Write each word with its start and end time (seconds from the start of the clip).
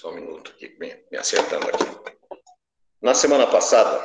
Só 0.00 0.08
um 0.08 0.14
minuto 0.14 0.52
aqui, 0.52 0.74
me 0.78 1.18
acertando 1.18 1.68
aqui. 1.68 1.84
Na 3.02 3.12
semana 3.12 3.46
passada, 3.46 4.02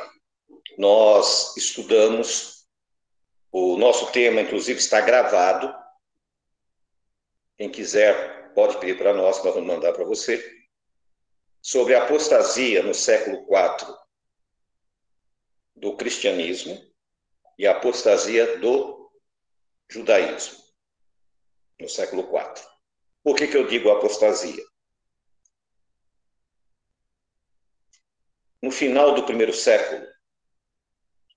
nós 0.76 1.56
estudamos, 1.56 2.68
o 3.50 3.78
nosso 3.78 4.12
tema, 4.12 4.42
inclusive, 4.42 4.78
está 4.78 5.00
gravado. 5.00 5.74
Quem 7.56 7.70
quiser, 7.70 8.52
pode 8.52 8.78
pedir 8.78 8.98
para 8.98 9.14
nós, 9.14 9.42
nós 9.42 9.54
vamos 9.54 9.66
mandar 9.66 9.94
para 9.94 10.04
você. 10.04 10.44
Sobre 11.62 11.94
a 11.94 12.04
apostasia 12.04 12.82
no 12.82 12.92
século 12.92 13.46
IV 13.50 13.96
do 15.76 15.96
cristianismo 15.96 16.78
e 17.58 17.66
a 17.66 17.70
apostasia 17.70 18.58
do 18.58 19.10
judaísmo 19.88 20.58
no 21.80 21.88
século 21.88 22.20
IV. 22.24 22.68
Por 23.24 23.34
que, 23.34 23.48
que 23.48 23.56
eu 23.56 23.66
digo 23.66 23.90
apostasia? 23.90 24.62
No 28.62 28.70
final 28.70 29.14
do 29.14 29.24
primeiro 29.24 29.52
século, 29.52 30.06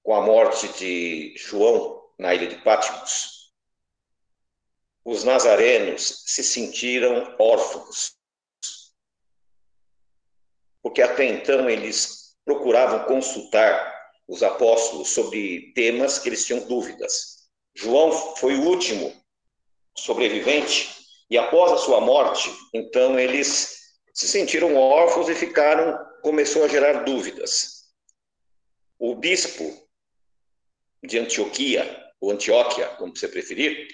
com 0.01 0.15
a 0.15 0.21
morte 0.21 0.67
de 0.79 1.35
João 1.37 2.01
na 2.17 2.33
ilha 2.33 2.47
de 2.47 2.55
Patmos, 2.63 3.53
os 5.03 5.23
nazarenos 5.23 6.23
se 6.25 6.43
sentiram 6.43 7.35
órfãos. 7.39 8.13
Porque 10.81 11.01
até 11.01 11.25
então 11.25 11.69
eles 11.69 12.37
procuravam 12.45 13.05
consultar 13.05 13.99
os 14.27 14.43
apóstolos 14.43 15.09
sobre 15.09 15.73
temas 15.73 16.19
que 16.19 16.29
eles 16.29 16.45
tinham 16.45 16.67
dúvidas. 16.67 17.49
João 17.75 18.11
foi 18.37 18.55
o 18.55 18.63
último 18.63 19.13
sobrevivente 19.97 20.89
e 21.29 21.37
após 21.37 21.71
a 21.71 21.77
sua 21.77 22.01
morte, 22.01 22.51
então 22.73 23.19
eles 23.19 23.77
se 24.13 24.27
sentiram 24.27 24.75
órfãos 24.75 25.29
e 25.29 25.35
ficaram 25.35 25.97
começou 26.21 26.63
a 26.63 26.67
gerar 26.67 27.03
dúvidas. 27.03 27.89
O 28.97 29.15
bispo 29.15 29.87
de 31.03 31.17
Antioquia, 31.17 32.13
ou 32.19 32.31
Antioquia, 32.31 32.87
como 32.95 33.15
você 33.15 33.27
preferir, 33.27 33.87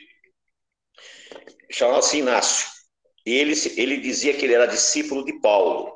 chamava-se 1.72 2.18
Inácio. 2.18 2.68
Ele, 3.26 3.54
ele 3.78 3.98
dizia 3.98 4.36
que 4.36 4.46
ele 4.46 4.54
era 4.54 4.66
discípulo 4.66 5.24
de 5.26 5.40
Paulo. 5.40 5.96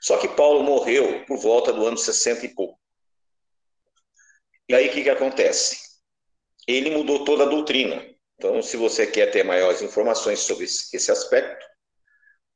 Só 0.00 0.18
que 0.18 0.28
Paulo 0.28 0.62
morreu 0.62 1.24
por 1.26 1.38
volta 1.38 1.72
do 1.72 1.86
ano 1.86 1.96
60 1.96 2.46
e 2.46 2.54
pouco. 2.54 2.78
E 4.68 4.74
aí 4.74 4.88
o 4.88 4.92
que, 4.92 5.02
que 5.02 5.10
acontece? 5.10 5.78
Ele 6.66 6.90
mudou 6.90 7.24
toda 7.24 7.44
a 7.44 7.48
doutrina. 7.48 8.04
Então, 8.36 8.60
se 8.62 8.76
você 8.76 9.06
quer 9.06 9.30
ter 9.30 9.44
maiores 9.44 9.80
informações 9.80 10.40
sobre 10.40 10.64
esse 10.64 11.10
aspecto, 11.10 11.64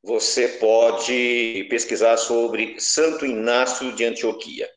você 0.03 0.49
pode 0.49 1.67
pesquisar 1.69 2.17
sobre 2.17 2.81
Santo 2.81 3.27
Inácio 3.27 3.95
de 3.95 4.05
Antioquia. 4.05 4.69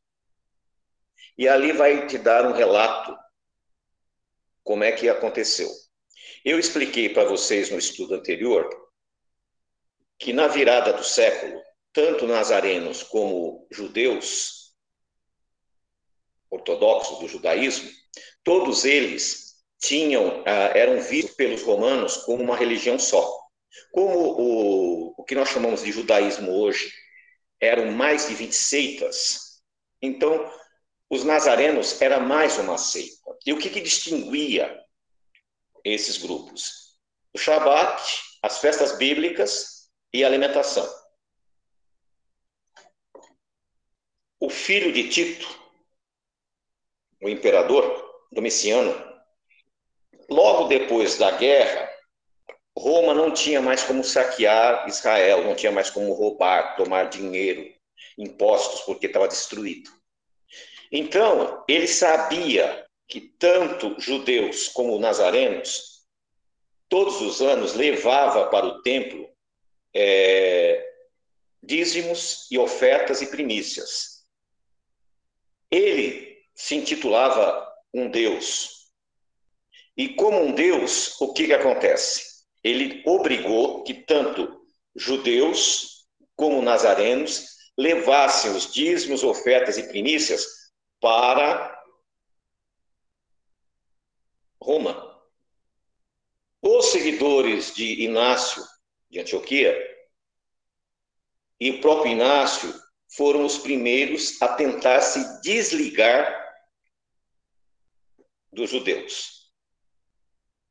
E 1.38 1.48
ali 1.48 1.72
vai 1.72 2.06
te 2.08 2.18
dar 2.18 2.46
um 2.46 2.54
relato 2.54 3.18
como 4.64 4.84
é 4.84 4.92
que 4.92 5.10
aconteceu. 5.10 5.70
Eu 6.44 6.60
expliquei 6.60 7.10
para 7.10 7.26
vocês 7.26 7.70
no 7.70 7.78
estudo 7.78 8.16
anterior 8.16 8.70
que 10.20 10.32
na 10.32 10.48
virada 10.48 10.94
do 10.94 11.04
século, 11.04 11.62
tanto 11.92 12.28
nazarenos 12.28 13.04
como 13.04 13.68
judeus 13.72 14.74
ortodoxos 16.50 17.20
do 17.20 17.28
judaísmo, 17.28 17.90
todos 18.44 18.86
eles 18.86 19.56
tinham 19.80 20.44
ah, 20.46 20.72
eram 20.78 21.02
vistos 21.02 21.36
pelos 21.36 21.64
romanos 21.64 22.18
como 22.18 22.44
uma 22.44 22.56
religião 22.56 23.00
só. 23.00 23.43
Como 23.92 24.20
o, 24.20 25.14
o 25.18 25.24
que 25.24 25.36
nós 25.36 25.50
chamamos 25.50 25.84
de 25.84 25.92
judaísmo 25.92 26.52
hoje 26.52 26.92
eram 27.60 27.92
mais 27.92 28.28
de 28.28 28.36
20 28.36 28.54
seitas, 28.54 29.62
então 30.02 30.52
os 31.10 31.24
nazarenos 31.24 32.02
era 32.02 32.20
mais 32.20 32.58
uma 32.58 32.78
seita. 32.78 33.38
E 33.46 33.54
o 33.54 33.58
que, 33.58 33.70
que 33.70 33.80
distinguia 33.82 34.84
esses 35.84 36.18
grupos? 36.18 36.98
O 37.34 37.38
Shabat, 37.38 38.02
as 38.42 38.60
festas 38.60 38.98
bíblicas 38.98 39.92
e 40.12 40.24
a 40.24 40.28
alimentação. 40.28 40.88
O 44.40 44.50
filho 44.50 44.92
de 44.92 45.08
Tito, 45.10 45.48
o 47.22 47.30
imperador 47.30 48.04
Domiciano, 48.32 48.94
logo 50.30 50.68
depois 50.68 51.18
da 51.18 51.32
guerra, 51.32 51.93
Roma 52.84 53.14
não 53.14 53.32
tinha 53.32 53.62
mais 53.62 53.82
como 53.82 54.04
saquear 54.04 54.90
Israel, 54.90 55.46
não 55.46 55.56
tinha 55.56 55.72
mais 55.72 55.90
como 55.90 56.12
roubar, 56.12 56.76
tomar 56.76 57.08
dinheiro, 57.08 57.74
impostos, 58.18 58.82
porque 58.82 59.06
estava 59.06 59.26
destruído. 59.26 59.90
Então, 60.92 61.64
ele 61.66 61.88
sabia 61.88 62.86
que 63.08 63.22
tanto 63.22 63.96
judeus 64.02 64.68
como 64.68 65.00
nazarenos, 65.00 66.04
todos 66.90 67.22
os 67.22 67.42
anos, 67.42 67.74
levava 67.74 68.50
para 68.50 68.66
o 68.66 68.82
templo 68.82 69.30
é, 69.96 70.86
dízimos 71.64 72.52
e 72.52 72.58
ofertas 72.58 73.22
e 73.22 73.28
primícias. 73.28 74.26
Ele 75.72 76.38
se 76.54 76.76
intitulava 76.76 77.66
um 77.94 78.10
Deus. 78.10 78.92
E 79.96 80.10
como 80.10 80.42
um 80.42 80.52
Deus, 80.54 81.20
o 81.22 81.32
que, 81.32 81.46
que 81.46 81.54
acontece? 81.54 82.33
Ele 82.64 83.04
obrigou 83.06 83.84
que 83.84 83.94
tanto 83.94 84.66
judeus 84.96 86.08
como 86.36 86.62
nazarenos 86.62 87.54
levassem 87.78 88.52
os 88.52 88.72
dízimos, 88.72 89.24
ofertas 89.24 89.78
e 89.78 89.88
primícias 89.88 90.46
para 91.00 91.74
Roma. 94.62 95.12
Os 96.62 96.86
seguidores 96.88 97.76
de 97.76 98.04
Inácio 98.04 98.64
de 99.10 99.20
Antioquia 99.20 99.76
e 101.60 101.72
o 101.72 101.82
próprio 101.82 102.14
Inácio 102.14 102.74
foram 103.10 103.46
os 103.46 103.58
primeiros 103.58 104.42
a 104.42 104.56
tentar 104.56 105.02
se 105.02 105.42
desligar 105.42 106.42
dos 108.52 108.70
judeus. 108.70 109.43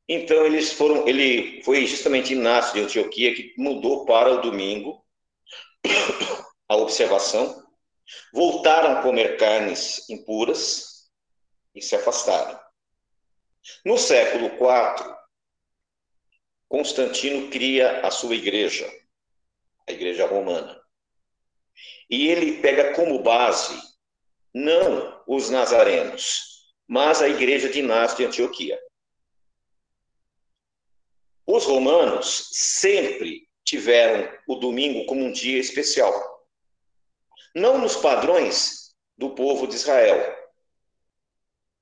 Então 0.07 0.45
eles 0.45 0.73
foram, 0.73 1.07
ele 1.07 1.61
foi 1.63 1.85
justamente 1.85 2.33
Inácio 2.33 2.73
de 2.73 2.81
Antioquia 2.81 3.33
que 3.33 3.53
mudou 3.57 4.05
para 4.05 4.31
o 4.31 4.41
domingo 4.41 5.03
a 6.67 6.75
observação, 6.75 7.63
voltaram 8.33 8.97
a 8.97 9.01
comer 9.01 9.37
carnes 9.37 10.09
impuras 10.09 11.09
e 11.73 11.81
se 11.81 11.95
afastaram. 11.95 12.59
No 13.85 13.97
século 13.97 14.47
IV, 14.47 15.15
Constantino 16.67 17.49
cria 17.49 18.01
a 18.01 18.11
sua 18.11 18.35
igreja, 18.35 18.91
a 19.87 19.91
igreja 19.91 20.27
romana. 20.27 20.81
E 22.09 22.27
ele 22.27 22.61
pega 22.61 22.93
como 22.93 23.23
base 23.23 23.79
não 24.53 25.23
os 25.27 25.49
nazarenos, 25.49 26.73
mas 26.87 27.21
a 27.21 27.29
igreja 27.29 27.69
de 27.69 27.79
Inácio 27.79 28.17
de 28.17 28.25
Antioquia. 28.25 28.79
Os 31.53 31.65
romanos 31.65 32.49
sempre 32.51 33.47
tiveram 33.63 34.27
o 34.47 34.55
domingo 34.55 35.05
como 35.05 35.23
um 35.23 35.31
dia 35.31 35.59
especial. 35.59 36.11
Não 37.53 37.77
nos 37.77 37.95
padrões 37.95 38.95
do 39.15 39.35
povo 39.35 39.67
de 39.67 39.75
Israel, 39.75 40.35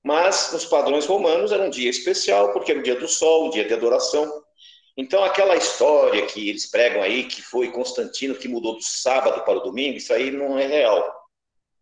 mas 0.03 0.51
nos 0.51 0.65
padrões 0.65 1.05
romanos 1.05 1.53
era 1.53 1.63
um 1.63 1.69
dia 1.69 1.89
especial, 1.89 2.51
porque 2.51 2.71
era 2.71 2.81
o 2.81 2.83
dia 2.83 2.99
do 2.99 3.07
sol, 3.07 3.47
o 3.47 3.49
dia 3.49 3.63
de 3.63 3.73
adoração. 3.73 4.43
Então, 4.97 5.23
aquela 5.23 5.55
história 5.55 6.25
que 6.25 6.49
eles 6.49 6.69
pregam 6.69 7.01
aí, 7.01 7.23
que 7.23 7.41
foi 7.41 7.71
Constantino 7.71 8.35
que 8.35 8.49
mudou 8.49 8.75
do 8.75 8.83
sábado 8.83 9.45
para 9.45 9.57
o 9.57 9.63
domingo, 9.63 9.95
isso 9.95 10.11
aí 10.11 10.31
não 10.31 10.59
é 10.59 10.67
real. 10.67 11.15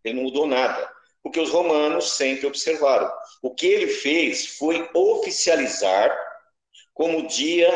Ele 0.03 0.17
não 0.17 0.23
mudou 0.25 0.45
nada, 0.45 0.87
porque 1.23 1.39
os 1.39 1.49
romanos 1.49 2.11
sempre 2.11 2.45
observaram. 2.45 3.11
O 3.41 3.55
que 3.55 3.65
ele 3.65 3.87
fez 3.87 4.45
foi 4.59 4.87
oficializar 4.93 6.28
como 6.99 7.25
dia 7.27 7.71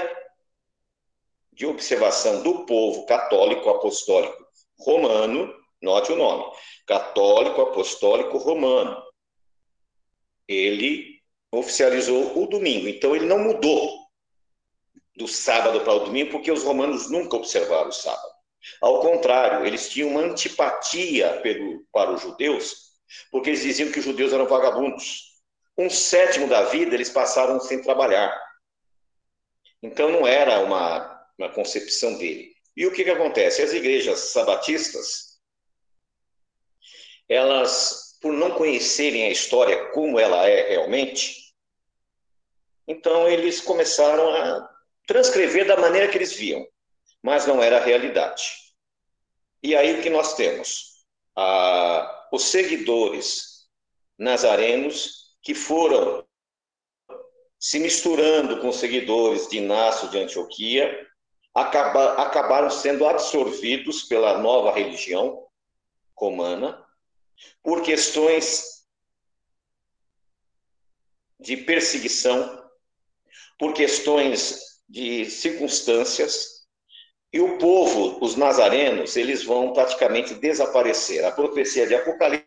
de 1.53 1.65
observação 1.65 2.43
do 2.43 2.65
povo 2.65 3.05
católico 3.05 3.69
apostólico 3.69 4.45
romano, 4.77 5.49
note 5.81 6.11
o 6.11 6.17
nome, 6.17 6.43
católico 6.85 7.61
apostólico 7.61 8.37
romano. 8.37 9.01
Ele 10.45 11.21
oficializou 11.53 12.37
o 12.37 12.47
domingo, 12.47 12.89
então 12.89 13.15
ele 13.15 13.25
não 13.25 13.39
mudou 13.39 13.97
do 15.15 15.25
sábado 15.25 15.79
para 15.85 15.93
o 15.93 15.99
domingo, 15.99 16.31
porque 16.31 16.51
os 16.51 16.61
romanos 16.61 17.09
nunca 17.09 17.37
observaram 17.37 17.87
o 17.87 17.93
sábado. 17.93 18.33
Ao 18.81 18.99
contrário, 18.99 19.65
eles 19.65 19.89
tinham 19.89 20.09
uma 20.09 20.19
antipatia 20.19 21.39
pelo, 21.41 21.85
para 21.93 22.11
os 22.11 22.21
judeus, 22.21 22.75
porque 23.31 23.51
eles 23.51 23.61
diziam 23.61 23.89
que 23.89 23.99
os 23.99 24.05
judeus 24.05 24.33
eram 24.33 24.47
vagabundos. 24.47 25.31
Um 25.77 25.89
sétimo 25.89 26.45
da 26.45 26.63
vida 26.63 26.93
eles 26.93 27.09
passaram 27.09 27.57
sem 27.61 27.81
trabalhar. 27.81 28.52
Então 29.83 30.09
não 30.09 30.25
era 30.25 30.62
uma, 30.62 31.27
uma 31.38 31.50
concepção 31.50 32.18
dele. 32.18 32.56
E 32.75 32.88
o 32.88 32.94
que, 32.94 33.03
que 33.03 33.09
acontece? 33.09 33.62
As 33.62 33.74
igrejas 33.74 34.31
sabatistas, 34.31 35.38
elas, 37.27 38.18
por 38.21 38.31
não 38.31 38.51
conhecerem 38.51 39.25
a 39.25 39.30
história 39.30 39.89
como 39.89 40.18
ela 40.18 40.47
é 40.47 40.69
realmente, 40.69 41.53
então 42.88 43.27
eles 43.27 43.59
começaram 43.59 44.30
a 44.30 44.69
transcrever 45.06 45.68
da 45.68 45.75
maneira 45.75 46.07
que 46.07 46.18
eles 46.18 46.33
viam, 46.33 46.65
mas 47.21 47.45
não 47.45 47.62
era 47.62 47.77
a 47.77 47.83
realidade. 47.83 48.53
E 49.62 49.75
aí 49.75 50.00
o 50.00 50.01
que 50.01 50.09
nós 50.09 50.35
temos? 50.35 51.06
Ah, 51.35 52.30
os 52.31 52.45
seguidores 52.45 53.68
nazarenos 54.18 55.35
que 55.41 55.53
foram 55.53 56.25
se 57.63 57.80
misturando 57.80 58.60
com 58.60 58.74
seguidores 58.74 59.48
de 59.48 59.60
Inácio 59.60 60.10
de 60.10 60.19
Antioquia, 60.19 61.07
acaba, 61.56 62.15
acabaram 62.15 62.69
sendo 62.69 63.07
absorvidos 63.07 64.04
pela 64.04 64.38
nova 64.38 64.74
religião 64.74 65.48
romana 66.13 66.86
por 67.63 67.81
questões 67.81 68.83
de 71.39 71.56
perseguição, 71.56 72.69
por 73.57 73.74
questões 73.74 74.81
de 74.89 75.24
circunstâncias, 75.31 76.68
e 77.31 77.39
o 77.39 77.57
povo, 77.59 78.21
os 78.21 78.36
nazarenos, 78.36 79.16
eles 79.16 79.42
vão 79.42 79.71
praticamente 79.71 80.33
desaparecer. 80.33 81.24
A 81.24 81.31
profecia 81.31 81.88
de 81.88 81.95
Apocalipse 81.95 82.45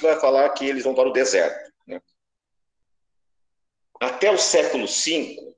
vai 0.00 0.20
falar 0.20 0.48
que 0.50 0.64
eles 0.64 0.84
vão 0.84 0.94
para 0.94 1.08
o 1.08 1.12
deserto. 1.12 1.75
Até 4.00 4.30
o 4.30 4.38
século 4.38 4.86
V, 4.86 5.54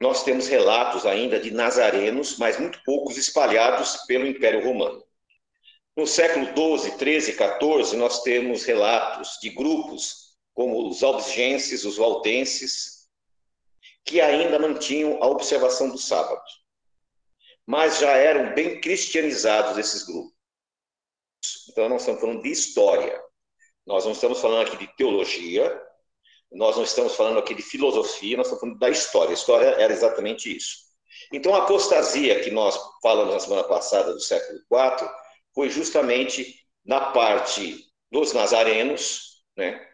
nós 0.00 0.24
temos 0.24 0.48
relatos 0.48 1.06
ainda 1.06 1.38
de 1.38 1.52
nazarenos, 1.52 2.36
mas 2.36 2.58
muito 2.58 2.82
poucos 2.82 3.16
espalhados 3.16 3.98
pelo 4.06 4.26
Império 4.26 4.64
Romano. 4.64 5.04
No 5.96 6.06
século 6.06 6.46
XII, 6.46 6.98
XIII, 6.98 7.20
XIV, 7.20 7.96
nós 7.96 8.22
temos 8.22 8.64
relatos 8.64 9.38
de 9.40 9.50
grupos 9.50 10.36
como 10.54 10.88
os 10.88 11.02
albigenses, 11.02 11.84
os 11.84 11.96
valdenses, 11.98 13.08
que 14.04 14.20
ainda 14.20 14.58
mantinham 14.58 15.22
a 15.22 15.26
observação 15.26 15.88
do 15.88 15.98
sábado. 15.98 16.42
Mas 17.64 17.98
já 17.98 18.10
eram 18.16 18.54
bem 18.54 18.80
cristianizados 18.80 19.78
esses 19.78 20.02
grupos. 20.02 20.32
Então, 21.68 21.88
nós 21.88 22.02
estamos 22.02 22.20
falando 22.20 22.42
de 22.42 22.50
história. 22.50 23.22
Nós 23.86 24.04
não 24.04 24.12
estamos 24.12 24.40
falando 24.40 24.66
aqui 24.66 24.76
de 24.78 24.96
teologia, 24.96 25.80
nós 26.54 26.76
não 26.76 26.84
estamos 26.84 27.14
falando 27.14 27.38
aqui 27.38 27.54
de 27.54 27.62
filosofia, 27.62 28.36
nós 28.36 28.46
estamos 28.46 28.60
falando 28.60 28.78
da 28.78 28.90
história. 28.90 29.30
A 29.30 29.34
história 29.34 29.66
era 29.66 29.92
exatamente 29.92 30.54
isso. 30.54 30.92
Então, 31.32 31.54
a 31.54 31.58
apostasia 31.64 32.40
que 32.40 32.50
nós 32.50 32.78
falamos 33.02 33.34
na 33.34 33.40
semana 33.40 33.64
passada 33.64 34.12
do 34.12 34.20
século 34.20 34.58
IV 34.58 35.10
foi 35.54 35.70
justamente 35.70 36.62
na 36.84 37.00
parte 37.12 37.86
dos 38.10 38.32
nazarenos, 38.32 39.42
né, 39.56 39.86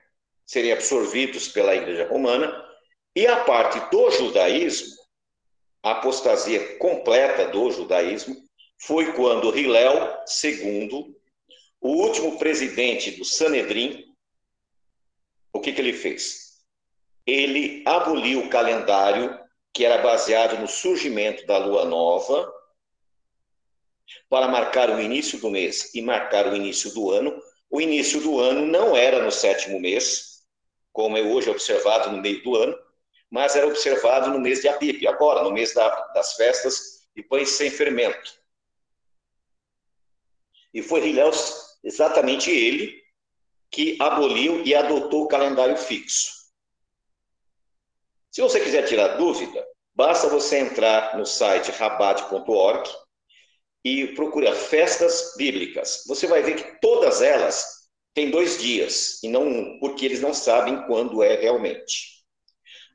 serem 0.44 0.72
absorvidos 0.72 1.48
pela 1.48 1.76
Igreja 1.76 2.08
Romana, 2.08 2.64
e 3.14 3.26
a 3.26 3.44
parte 3.44 3.78
do 3.90 4.10
judaísmo, 4.10 4.96
a 5.82 5.92
apostasia 5.92 6.78
completa 6.78 7.48
do 7.48 7.70
judaísmo, 7.70 8.36
foi 8.80 9.12
quando 9.12 9.56
Hilel 9.56 10.16
II, 10.42 11.14
o 11.80 11.88
último 11.88 12.38
presidente 12.38 13.12
do 13.12 13.24
Sanedrim, 13.24 14.04
o 15.52 15.60
que, 15.60 15.72
que 15.72 15.80
ele 15.80 15.92
fez? 15.92 16.47
Ele 17.28 17.82
aboliu 17.84 18.40
o 18.40 18.48
calendário 18.48 19.38
que 19.74 19.84
era 19.84 20.00
baseado 20.00 20.58
no 20.58 20.66
surgimento 20.66 21.44
da 21.46 21.58
lua 21.58 21.84
nova 21.84 22.50
para 24.30 24.48
marcar 24.48 24.88
o 24.88 24.98
início 24.98 25.38
do 25.38 25.50
mês 25.50 25.94
e 25.94 26.00
marcar 26.00 26.46
o 26.46 26.56
início 26.56 26.90
do 26.94 27.10
ano. 27.10 27.38
O 27.68 27.82
início 27.82 28.18
do 28.22 28.40
ano 28.40 28.64
não 28.64 28.96
era 28.96 29.22
no 29.22 29.30
sétimo 29.30 29.78
mês, 29.78 30.42
como 30.90 31.18
é 31.18 31.20
hoje 31.20 31.50
observado 31.50 32.10
no 32.10 32.22
meio 32.22 32.42
do 32.42 32.56
ano, 32.56 32.74
mas 33.30 33.54
era 33.54 33.66
observado 33.66 34.30
no 34.30 34.40
mês 34.40 34.62
de 34.62 34.68
Abib, 34.68 35.06
agora, 35.06 35.42
no 35.42 35.52
mês 35.52 35.74
da, 35.74 35.86
das 36.14 36.32
festas 36.32 37.06
de 37.14 37.22
pães 37.22 37.50
sem 37.50 37.70
fermento. 37.70 38.32
E 40.72 40.82
foi 40.82 41.06
Hilel, 41.06 41.30
exatamente 41.84 42.50
ele, 42.50 43.02
que 43.70 43.98
aboliu 44.00 44.64
e 44.64 44.74
adotou 44.74 45.24
o 45.24 45.28
calendário 45.28 45.76
fixo. 45.76 46.37
Se 48.38 48.42
você 48.42 48.60
quiser 48.60 48.86
tirar 48.86 49.16
dúvida, 49.16 49.66
basta 49.92 50.28
você 50.28 50.58
entrar 50.58 51.18
no 51.18 51.26
site 51.26 51.72
rabat.org 51.72 52.88
e 53.84 54.14
procurar 54.14 54.54
festas 54.54 55.34
bíblicas. 55.36 56.04
Você 56.06 56.28
vai 56.28 56.40
ver 56.40 56.54
que 56.54 56.80
todas 56.80 57.20
elas 57.20 57.88
têm 58.14 58.30
dois 58.30 58.62
dias 58.62 59.20
e 59.24 59.28
não 59.28 59.42
um, 59.42 59.80
porque 59.80 60.04
eles 60.04 60.20
não 60.20 60.32
sabem 60.32 60.86
quando 60.86 61.20
é 61.20 61.34
realmente. 61.34 62.22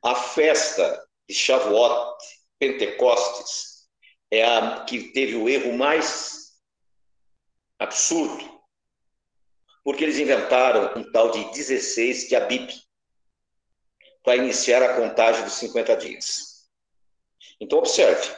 A 0.02 0.14
festa 0.14 1.06
de 1.28 1.34
Shavuot, 1.34 2.16
Pentecostes, 2.58 3.86
é 4.30 4.46
a 4.46 4.86
que 4.86 5.12
teve 5.12 5.36
o 5.36 5.46
erro 5.46 5.76
mais 5.76 6.54
absurdo, 7.78 8.50
porque 9.84 10.04
eles 10.04 10.18
inventaram 10.18 10.98
um 10.98 11.12
tal 11.12 11.30
de 11.30 11.44
16 11.52 12.30
de 12.30 12.34
Abib 12.34 12.70
para 14.24 14.36
iniciar 14.36 14.82
a 14.82 14.96
contagem 14.96 15.44
dos 15.44 15.52
50 15.52 15.96
dias. 15.98 16.66
Então, 17.60 17.78
observe. 17.78 18.34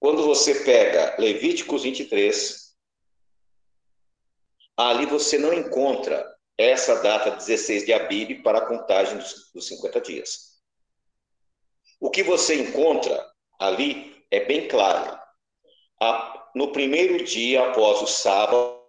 Quando 0.00 0.24
você 0.24 0.64
pega 0.64 1.14
Levíticos 1.18 1.82
23, 1.82 2.74
ali 4.76 5.06
você 5.06 5.38
não 5.38 5.52
encontra 5.52 6.34
essa 6.56 7.02
data 7.02 7.30
16 7.32 7.84
de 7.84 7.92
Abib 7.92 8.42
para 8.42 8.58
a 8.58 8.66
contagem 8.66 9.18
dos, 9.18 9.50
dos 9.52 9.68
50 9.68 10.00
dias. 10.00 10.62
O 12.00 12.10
que 12.10 12.22
você 12.22 12.54
encontra 12.54 13.24
ali 13.58 14.24
é 14.30 14.44
bem 14.44 14.66
claro. 14.66 15.18
A, 16.00 16.50
no 16.54 16.72
primeiro 16.72 17.22
dia 17.22 17.68
após 17.68 18.00
o 18.02 18.06
sábado 18.06 18.80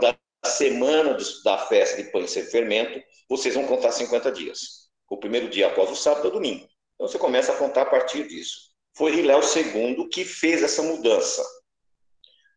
da 0.00 0.16
semana 0.44 1.16
da 1.44 1.58
festa 1.66 2.02
de 2.02 2.10
pães 2.10 2.30
sem 2.30 2.44
fermento, 2.44 3.02
vocês 3.28 3.54
vão 3.54 3.66
contar 3.66 3.92
50 3.92 4.32
dias 4.32 4.81
o 5.12 5.18
primeiro 5.18 5.50
dia 5.50 5.66
após 5.66 5.90
o 5.90 5.94
sábado 5.94 6.28
é 6.28 6.30
domingo. 6.30 6.66
Então 6.94 7.06
você 7.06 7.18
começa 7.18 7.52
a 7.52 7.56
contar 7.56 7.82
a 7.82 7.86
partir 7.86 8.26
disso. 8.26 8.70
Foi 8.94 9.12
Hilel 9.12 9.40
II 9.42 10.08
que 10.08 10.24
fez 10.24 10.62
essa 10.62 10.82
mudança. 10.82 11.44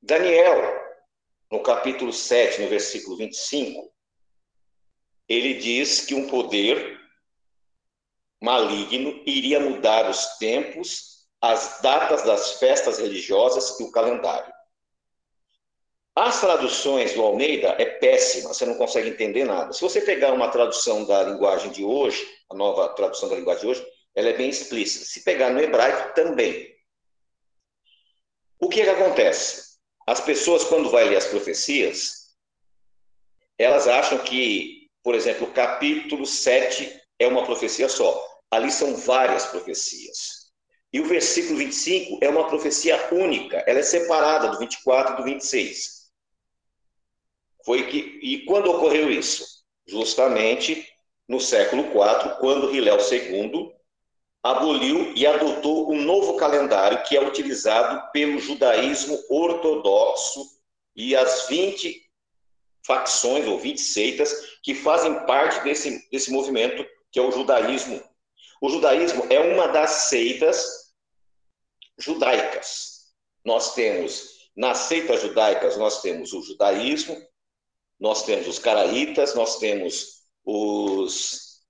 Daniel, 0.02 0.56
no 1.52 1.62
capítulo 1.62 2.14
7, 2.14 2.62
no 2.62 2.70
versículo 2.70 3.18
25, 3.18 3.94
ele 5.28 5.56
diz 5.56 6.06
que 6.06 6.16
um 6.16 6.30
poder 6.30 6.98
maligno 8.42 9.22
iria 9.26 9.60
mudar 9.60 10.10
os 10.10 10.38
tempos, 10.38 11.28
as 11.42 11.82
datas 11.82 12.24
das 12.24 12.54
festas 12.54 13.00
religiosas 13.00 13.78
e 13.82 13.84
o 13.84 13.92
calendário. 13.92 14.54
As 16.16 16.40
traduções 16.40 17.14
do 17.14 17.22
Almeida 17.22 17.76
é 17.78 17.86
péssima, 17.86 18.54
você 18.54 18.66
não 18.66 18.76
consegue 18.76 19.10
entender 19.10 19.44
nada. 19.44 19.74
Se 19.74 19.82
você 19.82 20.00
pegar 20.00 20.32
uma 20.32 20.48
tradução 20.48 21.04
da 21.04 21.24
linguagem 21.24 21.70
de 21.72 21.84
hoje, 21.84 22.26
a 22.50 22.56
nova 22.56 22.88
tradução 22.96 23.28
da 23.28 23.36
linguagem 23.36 23.64
de 23.64 23.68
hoje, 23.68 23.86
ela 24.16 24.30
é 24.30 24.34
bem 24.38 24.50
explícita. 24.50 25.04
Se 25.04 25.26
pegar 25.26 25.50
no 25.50 25.60
hebraico, 25.60 26.16
também. 26.16 26.74
O 28.58 28.70
que, 28.70 28.80
é 28.80 28.86
que 28.86 28.90
acontece? 28.92 29.76
As 30.08 30.22
pessoas, 30.22 30.64
quando 30.64 30.90
vai 30.90 31.04
ler 31.04 31.18
as 31.18 31.26
profecias, 31.26 32.34
elas 33.58 33.86
acham 33.86 34.18
que, 34.20 34.90
por 35.04 35.16
exemplo, 35.16 35.48
o 35.48 35.52
capítulo 35.52 36.26
7 36.26 36.98
é 37.20 37.28
uma 37.28 37.44
profecia 37.44 37.90
só. 37.90 38.26
Ali 38.50 38.72
são 38.72 38.96
várias 38.96 39.48
profecias. 39.48 40.46
E 40.94 41.02
o 41.02 41.06
versículo 41.06 41.58
25 41.58 42.20
é 42.22 42.30
uma 42.30 42.48
profecia 42.48 42.98
única, 43.12 43.62
ela 43.68 43.80
é 43.80 43.84
separada 43.84 44.48
do 44.48 44.60
24 44.60 45.14
e 45.14 45.18
do 45.18 45.24
26. 45.24 45.95
Foi 47.66 47.88
que, 47.88 48.20
e 48.22 48.46
quando 48.46 48.70
ocorreu 48.70 49.12
isso? 49.12 49.44
Justamente 49.88 50.88
no 51.28 51.42
século 51.42 51.84
IV, 51.84 52.38
quando 52.40 52.74
Hilel 52.74 52.98
II 53.00 53.74
aboliu 54.44 55.12
e 55.16 55.26
adotou 55.26 55.92
um 55.92 56.00
novo 56.00 56.38
calendário 56.38 57.02
que 57.04 57.18
é 57.18 57.28
utilizado 57.28 58.12
pelo 58.12 58.40
judaísmo 58.40 59.20
ortodoxo 59.28 60.46
e 60.96 61.16
as 61.16 61.48
20 61.48 62.00
facções 62.86 63.48
ou 63.48 63.58
20 63.58 63.82
seitas 63.82 64.32
que 64.62 64.76
fazem 64.76 65.26
parte 65.26 65.64
desse, 65.64 66.08
desse 66.12 66.32
movimento 66.32 66.86
que 67.12 67.18
é 67.18 67.24
o 67.24 67.32
judaísmo. 67.32 68.00
O 68.62 68.70
judaísmo 68.70 69.26
é 69.32 69.40
uma 69.40 69.68
das 69.68 69.90
seitas 70.10 70.94
judaicas. 71.98 73.14
Nós 73.44 73.74
temos, 73.74 74.50
nas 74.56 74.78
seitas 74.80 75.22
judaicas, 75.22 75.78
nós 75.78 76.02
temos 76.04 76.34
o 76.34 76.44
judaísmo, 76.44 77.18
nós 78.00 78.24
temos 78.24 78.48
os 78.48 78.60
caraítas, 78.60 79.36
nós 79.36 79.58
temos 79.60 80.24
os 80.44 81.62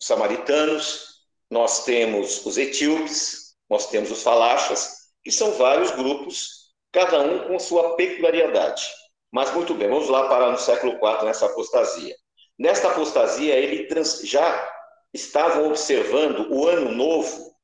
samaritanos, 0.00 1.26
nós 1.50 1.84
temos 1.84 2.44
os 2.46 2.56
etíopes, 2.56 3.56
nós 3.68 3.88
temos 3.88 4.10
os 4.10 4.22
falachas, 4.22 5.10
que 5.22 5.32
são 5.32 5.52
vários 5.52 5.90
grupos, 5.90 6.72
cada 6.92 7.20
um 7.20 7.48
com 7.48 7.58
sua 7.58 7.96
peculiaridade. 7.96 8.88
Mas 9.32 9.52
muito 9.52 9.74
bem, 9.74 9.88
vamos 9.88 10.08
lá 10.08 10.28
parar 10.28 10.50
no 10.50 10.58
século 10.58 10.92
IV 10.92 11.24
nessa 11.24 11.46
apostasia. 11.46 12.16
Nesta 12.58 12.88
apostasia, 12.88 13.54
ele 13.54 13.86
trans, 13.86 14.20
já 14.22 14.72
estavam 15.12 15.68
observando 15.68 16.50
o 16.52 16.66
ano 16.66 16.92
novo 16.92 17.54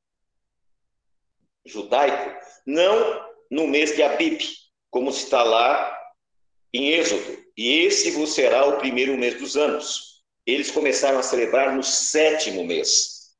judaico, 1.65 2.37
não 2.65 3.32
no 3.53 3.67
mês 3.67 3.95
de 3.95 4.01
Abib, 4.01 4.41
como 4.89 5.11
está 5.11 5.43
lá 5.43 5.95
em 6.73 6.89
Êxodo. 6.89 7.37
E 7.55 7.81
esse 7.81 8.09
vos 8.09 8.33
será 8.33 8.65
o 8.65 8.79
primeiro 8.79 9.15
mês 9.15 9.37
dos 9.37 9.55
anos. 9.55 10.23
Eles 10.43 10.71
começaram 10.71 11.19
a 11.19 11.23
celebrar 11.23 11.75
no 11.75 11.83
sétimo 11.83 12.63
mês. 12.63 13.35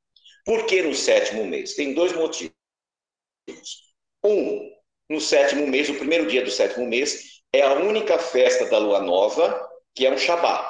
Por 0.46 0.68
que 0.68 0.84
no 0.84 0.94
sétimo 0.94 1.44
mês? 1.46 1.74
Tem 1.74 1.96
dois 1.96 2.14
motivos. 2.14 2.54
Um, 4.24 4.72
no 5.10 5.20
sétimo 5.20 5.66
mês, 5.66 5.90
o 5.90 5.96
primeiro 5.96 6.28
dia 6.28 6.44
do 6.44 6.52
sétimo 6.52 6.86
mês, 6.86 7.42
é 7.52 7.64
a 7.64 7.74
única 7.74 8.20
festa 8.20 8.68
da 8.68 8.78
lua 8.78 9.02
nova, 9.02 9.68
que 9.96 10.06
é 10.06 10.12
um 10.12 10.18
Shabat, 10.18 10.64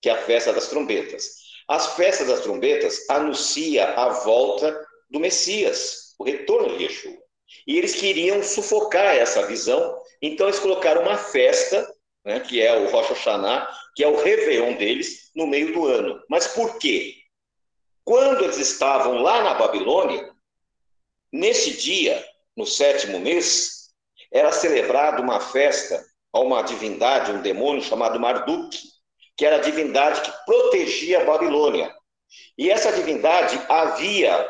que 0.00 0.08
é 0.08 0.12
a 0.12 0.22
festa 0.22 0.52
das 0.52 0.68
trombetas. 0.68 1.24
As 1.66 1.96
festas 1.96 2.28
das 2.28 2.42
trombetas 2.42 3.10
anuncia 3.10 3.88
a 3.94 4.10
volta 4.10 4.86
do 5.10 5.18
Messias, 5.18 6.14
o 6.16 6.22
retorno 6.22 6.78
de 6.78 6.84
Yeshua. 6.84 7.23
E 7.66 7.78
eles 7.78 7.94
queriam 7.94 8.42
sufocar 8.42 9.16
essa 9.16 9.46
visão, 9.46 9.98
então 10.20 10.46
eles 10.46 10.58
colocaram 10.58 11.02
uma 11.02 11.16
festa, 11.16 11.86
né, 12.24 12.40
que 12.40 12.60
é 12.60 12.76
o 12.76 12.90
Rosh 12.90 13.08
Hashanah, 13.08 13.68
que 13.94 14.02
é 14.02 14.08
o 14.08 14.22
Réveillon 14.22 14.74
deles, 14.74 15.30
no 15.34 15.46
meio 15.46 15.72
do 15.72 15.86
ano. 15.86 16.22
Mas 16.28 16.46
por 16.48 16.78
quê? 16.78 17.14
Quando 18.04 18.44
eles 18.44 18.58
estavam 18.58 19.22
lá 19.22 19.42
na 19.42 19.54
Babilônia, 19.54 20.30
nesse 21.32 21.72
dia, 21.72 22.22
no 22.56 22.66
sétimo 22.66 23.18
mês, 23.18 23.90
era 24.30 24.52
celebrada 24.52 25.22
uma 25.22 25.40
festa 25.40 26.04
a 26.32 26.40
uma 26.40 26.62
divindade, 26.62 27.32
um 27.32 27.40
demônio 27.40 27.82
chamado 27.82 28.18
Marduk, 28.18 28.76
que 29.36 29.46
era 29.46 29.56
a 29.56 29.60
divindade 29.60 30.20
que 30.20 30.44
protegia 30.44 31.22
a 31.22 31.24
Babilônia. 31.24 31.94
E 32.58 32.70
essa 32.70 32.92
divindade 32.92 33.60
havia 33.68 34.48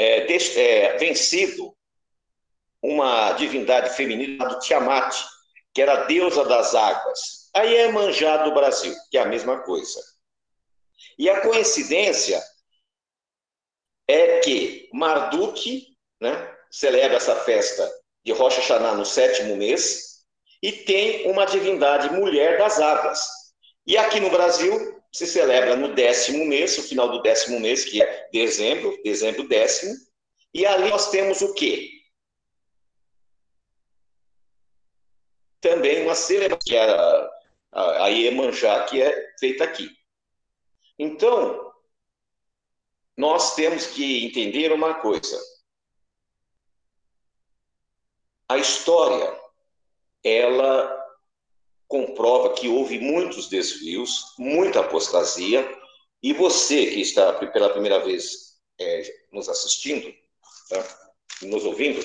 é, 0.00 0.24
des, 0.24 0.56
é, 0.56 0.96
vencido 0.96 1.76
uma 2.80 3.32
divindade 3.32 3.94
feminina 3.94 4.38
chamada 4.38 4.58
Tiamat, 4.60 5.14
que 5.74 5.82
era 5.82 5.92
a 5.92 6.04
deusa 6.04 6.42
das 6.46 6.74
águas. 6.74 7.50
Aí 7.54 7.76
é 7.76 7.92
manjado 7.92 8.48
do 8.48 8.54
Brasil, 8.54 8.94
que 9.10 9.18
é 9.18 9.20
a 9.20 9.26
mesma 9.26 9.58
coisa. 9.58 10.00
E 11.18 11.28
a 11.28 11.42
coincidência 11.42 12.42
é 14.08 14.40
que 14.40 14.88
Marduk 14.90 15.94
né, 16.18 16.56
celebra 16.70 17.18
essa 17.18 17.36
festa 17.36 17.86
de 18.24 18.32
Rosh 18.32 18.56
Hashanah 18.56 18.94
no 18.94 19.04
sétimo 19.04 19.54
mês 19.54 20.24
e 20.62 20.72
tem 20.72 21.30
uma 21.30 21.44
divindade 21.44 22.10
mulher 22.10 22.56
das 22.56 22.80
águas. 22.80 23.20
E 23.86 23.98
aqui 23.98 24.18
no 24.18 24.30
Brasil 24.30 24.99
se 25.12 25.26
celebra 25.26 25.76
no 25.76 25.94
décimo 25.94 26.44
mês, 26.46 26.78
o 26.78 26.82
final 26.82 27.10
do 27.10 27.22
décimo 27.22 27.58
mês, 27.58 27.84
que 27.84 28.02
é 28.02 28.28
dezembro, 28.32 29.00
dezembro 29.02 29.48
décimo, 29.48 29.94
e 30.54 30.64
ali 30.64 30.88
nós 30.90 31.10
temos 31.10 31.40
o 31.40 31.52
quê? 31.54 31.90
Também 35.60 36.04
uma 36.04 36.14
celebração, 36.14 36.58
que 36.64 36.76
é 36.76 36.90
a, 36.90 37.30
a, 37.72 38.04
a 38.04 38.08
Iemanjá, 38.08 38.84
que 38.84 39.02
é 39.02 39.34
feita 39.38 39.64
aqui. 39.64 39.90
Então, 40.98 41.72
nós 43.16 43.54
temos 43.54 43.86
que 43.86 44.24
entender 44.24 44.72
uma 44.72 44.94
coisa. 44.94 45.38
A 48.48 48.56
história, 48.56 49.38
ela 50.24 50.99
comprova 51.90 52.54
que 52.54 52.68
houve 52.68 53.00
muitos 53.00 53.48
desvios, 53.48 54.32
muita 54.38 54.78
apostasia, 54.78 55.68
e 56.22 56.32
você 56.32 56.86
que 56.86 57.00
está 57.00 57.32
pela 57.32 57.70
primeira 57.70 57.98
vez 57.98 58.54
é, 58.78 59.02
nos 59.32 59.48
assistindo, 59.48 60.08
tá? 60.68 60.98
nos 61.42 61.64
ouvindo, 61.64 62.00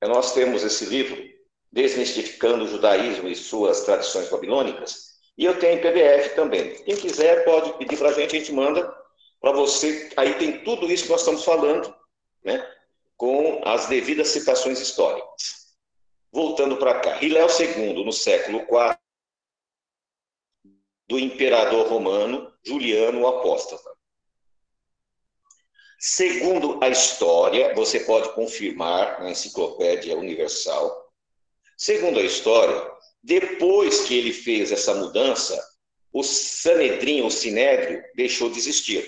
nós 0.00 0.32
temos 0.32 0.64
esse 0.64 0.86
livro, 0.86 1.30
Desmistificando 1.70 2.64
o 2.64 2.68
Judaísmo 2.68 3.28
e 3.28 3.36
Suas 3.36 3.82
Tradições 3.82 4.28
Babilônicas, 4.28 5.12
e 5.36 5.44
eu 5.44 5.58
tenho 5.58 5.78
em 5.78 5.80
PDF 5.80 6.34
também. 6.34 6.74
Quem 6.84 6.96
quiser 6.96 7.44
pode 7.44 7.76
pedir 7.78 7.98
para 7.98 8.10
a 8.10 8.12
gente, 8.12 8.36
a 8.36 8.38
gente 8.38 8.52
manda 8.52 8.94
para 9.40 9.52
você. 9.52 10.10
Aí 10.16 10.34
tem 10.34 10.62
tudo 10.64 10.90
isso 10.90 11.04
que 11.04 11.10
nós 11.10 11.20
estamos 11.20 11.44
falando, 11.44 11.94
né? 12.44 12.66
com 13.16 13.62
as 13.64 13.86
devidas 13.86 14.28
citações 14.28 14.80
históricas. 14.80 15.61
Voltando 16.32 16.78
para 16.78 16.98
cá, 16.98 17.22
Hilel 17.22 17.46
II, 17.46 18.04
no 18.04 18.12
século 18.12 18.60
IV, 18.60 18.96
do 21.06 21.18
imperador 21.18 21.86
romano 21.88 22.50
Juliano 22.64 23.20
o 23.20 23.26
Apóstata. 23.26 23.92
Segundo 25.98 26.82
a 26.82 26.88
história, 26.88 27.74
você 27.74 28.00
pode 28.00 28.32
confirmar 28.34 29.20
na 29.20 29.30
Enciclopédia 29.30 30.16
Universal. 30.16 31.12
Segundo 31.76 32.18
a 32.18 32.22
história, 32.22 32.90
depois 33.22 34.00
que 34.06 34.16
ele 34.16 34.32
fez 34.32 34.72
essa 34.72 34.94
mudança, 34.94 35.62
o 36.12 36.22
Sanedrim, 36.22 37.22
o 37.22 37.30
Sinédrio, 37.30 38.02
deixou 38.14 38.50
de 38.50 38.58
existir. 38.58 39.06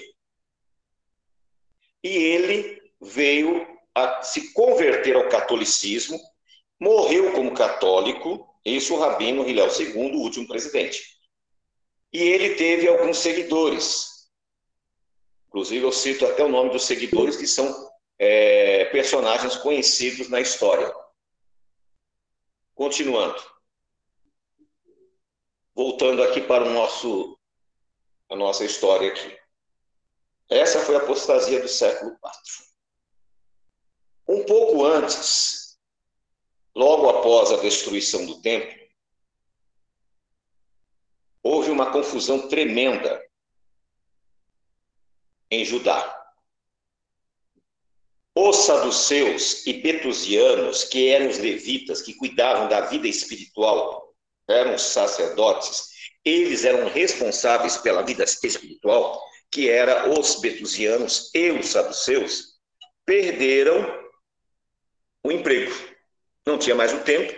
E 2.02 2.08
ele 2.08 2.82
veio 3.00 3.66
a 3.94 4.22
se 4.22 4.52
converter 4.52 5.16
ao 5.16 5.28
catolicismo 5.28 6.20
morreu 6.80 7.32
como 7.32 7.54
católico, 7.54 8.48
isso 8.64 8.94
o 8.94 8.98
Rabino 8.98 9.48
Hillel 9.48 9.68
II, 9.68 10.16
o 10.16 10.20
último 10.20 10.46
presidente. 10.46 11.02
E 12.12 12.18
ele 12.18 12.54
teve 12.54 12.88
alguns 12.88 13.18
seguidores. 13.18 14.30
Inclusive, 15.48 15.84
eu 15.84 15.92
cito 15.92 16.26
até 16.26 16.44
o 16.44 16.48
nome 16.48 16.70
dos 16.70 16.84
seguidores, 16.84 17.36
que 17.36 17.46
são 17.46 17.92
é, 18.18 18.86
personagens 18.86 19.56
conhecidos 19.56 20.28
na 20.28 20.40
história. 20.40 20.92
Continuando. 22.74 23.40
Voltando 25.74 26.22
aqui 26.22 26.40
para 26.40 26.64
o 26.64 26.70
nosso, 26.70 27.38
a 28.30 28.36
nossa 28.36 28.64
história 28.64 29.10
aqui. 29.10 29.36
Essa 30.48 30.80
foi 30.80 30.94
a 30.94 30.98
apostasia 30.98 31.60
do 31.60 31.68
século 31.68 32.12
IV. 32.12 32.68
Um 34.26 34.44
pouco 34.44 34.84
antes, 34.84 35.63
logo 36.74 37.08
após 37.08 37.52
a 37.52 37.56
destruição 37.56 38.26
do 38.26 38.40
templo, 38.40 38.82
houve 41.42 41.70
uma 41.70 41.92
confusão 41.92 42.48
tremenda 42.48 43.22
em 45.50 45.64
Judá. 45.64 46.20
Os 48.34 48.56
saduceus 48.56 49.64
e 49.64 49.74
betusianos, 49.74 50.82
que 50.82 51.08
eram 51.08 51.28
os 51.28 51.38
levitas 51.38 52.02
que 52.02 52.14
cuidavam 52.14 52.68
da 52.68 52.80
vida 52.80 53.06
espiritual, 53.06 54.12
eram 54.48 54.74
os 54.74 54.82
sacerdotes, 54.82 55.90
eles 56.24 56.64
eram 56.64 56.88
responsáveis 56.88 57.76
pela 57.76 58.02
vida 58.02 58.24
espiritual, 58.24 59.22
que 59.50 59.70
era 59.70 60.10
os 60.10 60.40
betusianos 60.40 61.30
e 61.32 61.52
os 61.52 61.68
saduceus, 61.68 62.58
perderam 63.06 64.02
o 65.22 65.30
emprego 65.30 65.93
não 66.46 66.58
tinha 66.58 66.74
mais 66.74 66.92
o 66.92 67.00
tempo. 67.00 67.32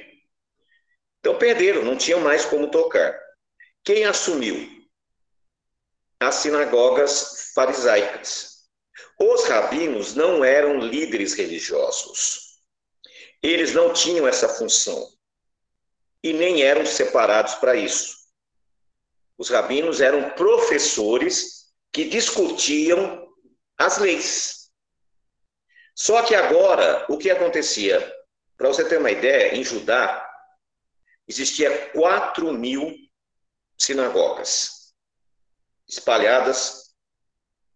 Então 1.20 1.38
perderam, 1.38 1.82
não 1.82 1.96
tinham 1.96 2.20
mais 2.20 2.44
como 2.44 2.70
tocar. 2.70 3.18
Quem 3.84 4.04
assumiu? 4.04 4.68
As 6.20 6.36
sinagogas 6.36 7.52
farisaicas. 7.54 8.68
Os 9.18 9.44
rabinos 9.44 10.14
não 10.14 10.44
eram 10.44 10.78
líderes 10.78 11.34
religiosos. 11.34 12.60
Eles 13.42 13.72
não 13.72 13.92
tinham 13.92 14.26
essa 14.26 14.48
função. 14.48 15.12
E 16.22 16.32
nem 16.32 16.62
eram 16.62 16.84
separados 16.84 17.54
para 17.54 17.76
isso. 17.76 18.16
Os 19.38 19.50
rabinos 19.50 20.00
eram 20.00 20.30
professores 20.30 21.72
que 21.92 22.04
discutiam 22.04 23.26
as 23.78 23.98
leis. 23.98 24.70
Só 25.94 26.22
que 26.22 26.34
agora, 26.34 27.06
o 27.08 27.16
que 27.16 27.30
acontecia? 27.30 28.15
Para 28.56 28.68
você 28.68 28.88
ter 28.88 28.98
uma 28.98 29.10
ideia, 29.10 29.54
em 29.54 29.62
Judá 29.62 30.22
existia 31.28 31.90
4 31.90 32.52
mil 32.52 32.94
sinagogas 33.78 34.94
espalhadas 35.88 36.94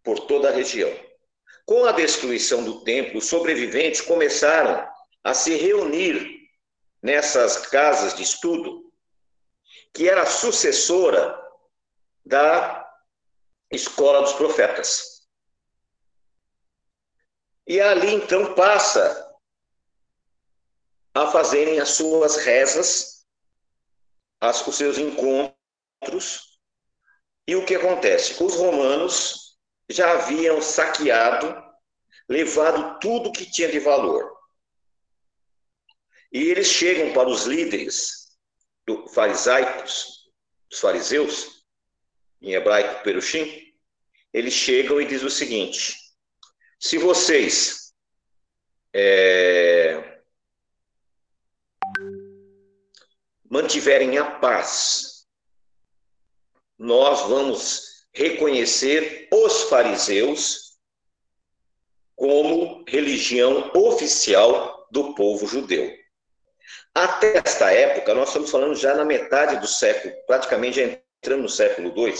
por 0.03 0.21
toda 0.21 0.49
a 0.49 0.53
região. 0.53 0.91
Com 1.65 1.85
a 1.85 1.91
destruição 1.91 2.63
do 2.63 2.83
templo, 2.83 3.19
os 3.19 3.27
sobreviventes 3.27 4.01
começaram 4.01 4.89
a 5.23 5.33
se 5.33 5.55
reunir 5.55 6.49
nessas 7.01 7.67
casas 7.67 8.15
de 8.15 8.23
estudo, 8.23 8.91
que 9.93 10.09
era 10.09 10.25
sucessora 10.25 11.39
da 12.25 12.89
escola 13.69 14.21
dos 14.21 14.33
profetas. 14.33 15.21
E 17.67 17.79
ali 17.79 18.13
então 18.13 18.53
passa 18.53 19.30
a 21.13 21.27
fazerem 21.27 21.79
as 21.79 21.89
suas 21.89 22.37
rezas, 22.37 23.25
as, 24.39 24.65
os 24.65 24.75
seus 24.75 24.97
encontros. 24.97 26.59
E 27.47 27.55
o 27.55 27.65
que 27.65 27.75
acontece? 27.75 28.41
Os 28.43 28.55
romanos 28.55 29.57
já 29.89 30.11
haviam 30.13 30.61
saqueado, 30.61 31.53
levado 32.27 32.99
tudo 32.99 33.31
que 33.31 33.49
tinha 33.49 33.69
de 33.69 33.79
valor. 33.79 34.31
E 36.31 36.43
eles 36.43 36.67
chegam 36.67 37.11
para 37.13 37.27
os 37.27 37.43
líderes 37.43 38.37
do 38.85 39.07
farisaicos, 39.09 40.31
os 40.71 40.79
fariseus, 40.79 41.65
em 42.41 42.53
hebraico 42.53 43.03
perushim, 43.03 43.71
eles 44.33 44.53
chegam 44.53 45.01
e 45.01 45.05
dizem 45.05 45.27
o 45.27 45.31
seguinte: 45.31 45.95
se 46.79 46.97
vocês 46.97 47.93
é, 48.93 50.10
mantiverem 53.51 54.17
a 54.17 54.23
paz, 54.39 55.27
nós 56.79 57.27
vamos 57.27 58.05
reconhecer 58.13 59.27
os 59.29 59.63
fariseus 59.63 60.77
como 62.15 62.85
religião 62.87 63.69
oficial 63.75 64.87
do 64.89 65.13
povo 65.15 65.45
judeu. 65.45 65.93
Até 66.95 67.37
esta 67.37 67.71
época, 67.73 68.13
nós 68.13 68.29
estamos 68.29 68.49
falando 68.49 68.75
já 68.75 68.95
na 68.95 69.03
metade 69.03 69.59
do 69.59 69.67
século, 69.67 70.13
praticamente 70.25 70.77
já 70.77 70.83
entrando 70.83 71.41
no 71.41 71.49
século 71.49 71.93
II, 71.93 72.13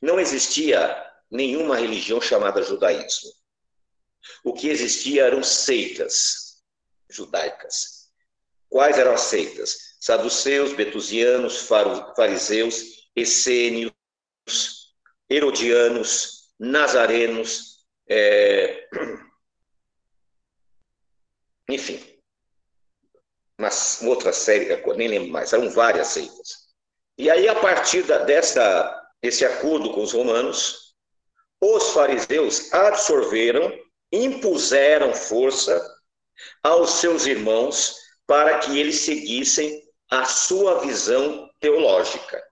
não 0.00 0.18
existia 0.18 1.08
nenhuma 1.30 1.76
religião 1.76 2.20
chamada 2.20 2.62
judaísmo. 2.62 3.30
O 4.42 4.52
que 4.52 4.68
existia 4.68 5.24
eram 5.24 5.42
seitas 5.42 6.62
judaicas. 7.08 8.10
Quais 8.68 8.98
eram 8.98 9.14
as 9.14 9.22
seitas? 9.22 9.91
Saduceus, 10.02 10.72
betusianos, 10.72 11.68
fariseus, 12.16 13.06
essênios, 13.14 13.92
herodianos, 15.30 16.52
nazarenos, 16.58 17.86
é... 18.08 18.88
enfim, 21.70 22.02
uma, 23.56 23.68
outra 24.08 24.32
série, 24.32 24.74
nem 24.96 25.06
lembro 25.06 25.30
mais, 25.30 25.52
eram 25.52 25.70
várias 25.70 26.08
seitas. 26.08 26.72
E 27.16 27.30
aí, 27.30 27.46
a 27.46 27.54
partir 27.54 28.02
dessa, 28.02 29.08
desse 29.22 29.44
acordo 29.44 29.94
com 29.94 30.02
os 30.02 30.12
romanos, 30.12 30.96
os 31.60 31.90
fariseus 31.90 32.74
absorveram, 32.74 33.72
impuseram 34.10 35.14
força 35.14 35.80
aos 36.60 36.94
seus 36.94 37.24
irmãos 37.24 37.94
para 38.26 38.58
que 38.58 38.80
eles 38.80 38.96
seguissem 38.96 39.80
a 40.12 40.26
sua 40.26 40.80
visão 40.80 41.50
teológica. 41.58 42.44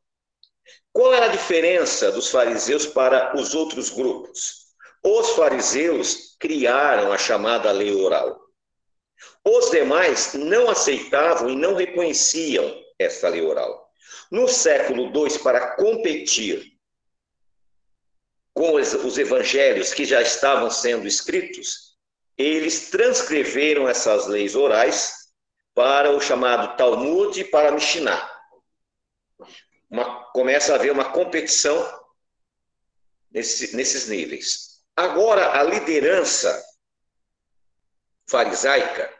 Qual 0.94 1.12
era 1.12 1.26
a 1.26 1.28
diferença 1.28 2.10
dos 2.10 2.30
fariseus 2.30 2.86
para 2.86 3.36
os 3.38 3.54
outros 3.54 3.90
grupos? 3.90 4.70
Os 5.04 5.32
fariseus 5.32 6.36
criaram 6.38 7.12
a 7.12 7.18
chamada 7.18 7.70
lei 7.70 7.94
oral. 7.94 8.40
Os 9.44 9.70
demais 9.70 10.32
não 10.32 10.70
aceitavam 10.70 11.50
e 11.50 11.54
não 11.54 11.74
reconheciam 11.74 12.82
essa 12.98 13.28
lei 13.28 13.42
oral. 13.42 13.90
No 14.30 14.48
século 14.48 15.12
II, 15.14 15.38
para 15.40 15.76
competir 15.76 16.78
com 18.54 18.72
os 18.72 19.18
evangelhos 19.18 19.92
que 19.92 20.06
já 20.06 20.22
estavam 20.22 20.70
sendo 20.70 21.06
escritos, 21.06 21.94
eles 22.38 22.88
transcreveram 22.88 23.86
essas 23.86 24.26
leis 24.26 24.54
orais 24.54 25.19
para 25.80 26.14
o 26.14 26.20
chamado 26.20 26.76
Talmud 26.76 27.40
e 27.40 27.42
para 27.42 27.70
a 27.70 27.72
Mishnah. 27.72 28.30
Uma, 29.88 30.24
começa 30.24 30.72
a 30.72 30.74
haver 30.74 30.92
uma 30.92 31.10
competição 31.10 31.74
nesse, 33.30 33.74
nesses 33.74 34.06
níveis. 34.06 34.82
Agora, 34.94 35.58
a 35.58 35.62
liderança 35.62 36.62
farisaica 38.28 39.10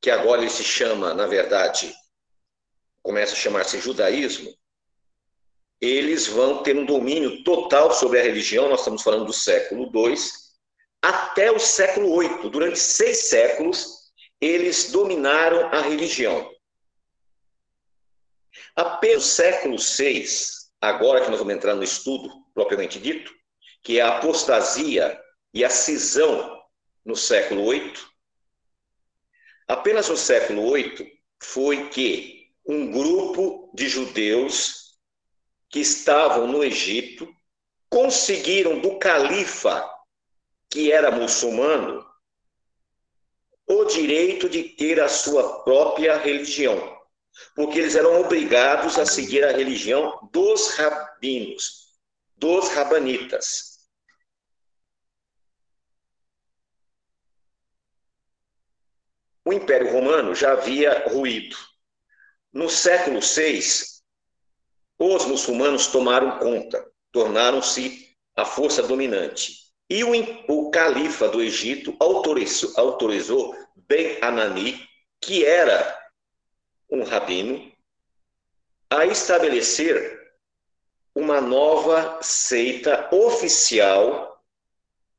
que 0.00 0.10
agora 0.10 0.40
ele 0.40 0.50
se 0.50 0.64
chama, 0.64 1.14
na 1.14 1.28
verdade, 1.28 1.94
começa 3.00 3.34
a 3.34 3.36
chamar-se 3.36 3.78
judaísmo, 3.78 4.52
eles 5.80 6.26
vão 6.26 6.64
ter 6.64 6.76
um 6.76 6.84
domínio 6.84 7.44
total 7.44 7.92
sobre 7.92 8.18
a 8.18 8.24
religião, 8.24 8.68
nós 8.68 8.80
estamos 8.80 9.02
falando 9.02 9.26
do 9.26 9.32
século 9.32 9.84
II, 9.94 10.16
até 11.00 11.52
o 11.52 11.60
século 11.60 12.18
VIII. 12.18 12.50
Durante 12.50 12.80
seis 12.80 13.28
séculos, 13.28 14.03
eles 14.44 14.90
dominaram 14.90 15.66
a 15.68 15.80
religião. 15.80 16.50
Apenas 18.76 19.16
no 19.16 19.22
século 19.22 19.76
VI, 19.78 20.26
agora 20.80 21.24
que 21.24 21.30
nós 21.30 21.38
vamos 21.38 21.54
entrar 21.54 21.74
no 21.74 21.82
estudo 21.82 22.30
propriamente 22.52 22.98
dito, 22.98 23.32
que 23.82 23.98
é 23.98 24.02
a 24.02 24.18
apostasia 24.18 25.20
e 25.52 25.64
a 25.64 25.70
cisão 25.70 26.62
no 27.04 27.14
século 27.14 27.70
VIII, 27.70 27.94
Apenas 29.66 30.10
no 30.10 30.16
século 30.16 30.74
VIII 30.74 31.10
foi 31.42 31.88
que 31.88 32.50
um 32.66 32.92
grupo 32.92 33.72
de 33.74 33.88
judeus 33.88 34.98
que 35.70 35.80
estavam 35.80 36.46
no 36.46 36.62
Egito 36.62 37.26
conseguiram 37.88 38.78
do 38.78 38.98
califa, 38.98 39.88
que 40.68 40.92
era 40.92 41.10
muçulmano, 41.10 42.04
o 43.66 43.84
direito 43.84 44.48
de 44.48 44.62
ter 44.62 45.00
a 45.00 45.08
sua 45.08 45.62
própria 45.64 46.16
religião, 46.18 46.98
porque 47.54 47.78
eles 47.78 47.96
eram 47.96 48.20
obrigados 48.20 48.98
a 48.98 49.06
seguir 49.06 49.44
a 49.44 49.52
religião 49.52 50.28
dos 50.32 50.70
rabinos, 50.70 51.94
dos 52.36 52.68
rabanitas. 52.68 53.74
o 59.44 59.52
Império 59.52 59.92
Romano 59.92 60.34
já 60.34 60.52
havia 60.52 61.06
ruído. 61.08 61.56
No 62.52 62.70
século 62.70 63.20
VI, 63.20 63.60
os 64.98 65.26
muçulmanos 65.26 65.88
tomaram 65.88 66.38
conta, 66.38 66.84
tornaram-se 67.12 68.16
a 68.34 68.44
força 68.44 68.82
dominante. 68.82 69.63
E 69.88 70.02
o, 70.02 70.12
o 70.48 70.70
califa 70.70 71.28
do 71.28 71.42
Egito 71.42 71.96
autorizou, 72.00 72.72
autorizou 72.76 73.54
Ben 73.76 74.18
Anani, 74.22 74.88
que 75.20 75.44
era 75.44 75.98
um 76.90 77.02
rabino, 77.04 77.72
a 78.90 79.06
estabelecer 79.06 80.20
uma 81.14 81.40
nova 81.40 82.18
seita 82.22 83.08
oficial 83.12 84.42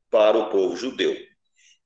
para 0.10 0.38
o 0.38 0.49
povo 0.49 0.75
judeu 0.75 1.15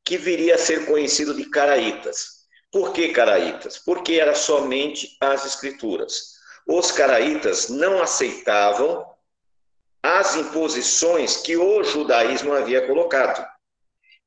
que 0.09 0.17
viria 0.17 0.55
a 0.55 0.57
ser 0.57 0.87
conhecido 0.87 1.35
de 1.35 1.45
caraítas. 1.45 2.47
Por 2.71 2.93
que 2.93 3.09
caraítas? 3.09 3.77
Porque 3.77 4.13
era 4.13 4.33
somente 4.33 5.15
as 5.21 5.45
escrituras. 5.45 6.33
Os 6.67 6.91
caraítas 6.91 7.69
não 7.69 8.01
aceitavam 8.01 9.05
as 10.01 10.35
imposições 10.35 11.37
que 11.37 11.57
o 11.57 11.83
judaísmo 11.83 12.53
havia 12.53 12.85
colocado. 12.87 13.45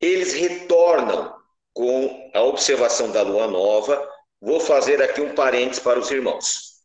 Eles 0.00 0.34
retornam 0.34 1.34
com 1.72 2.30
a 2.34 2.42
observação 2.42 3.10
da 3.10 3.22
lua 3.22 3.46
nova. 3.46 4.08
Vou 4.40 4.60
fazer 4.60 5.00
aqui 5.02 5.20
um 5.20 5.34
parênteses 5.34 5.82
para 5.82 5.98
os 5.98 6.10
irmãos. 6.10 6.82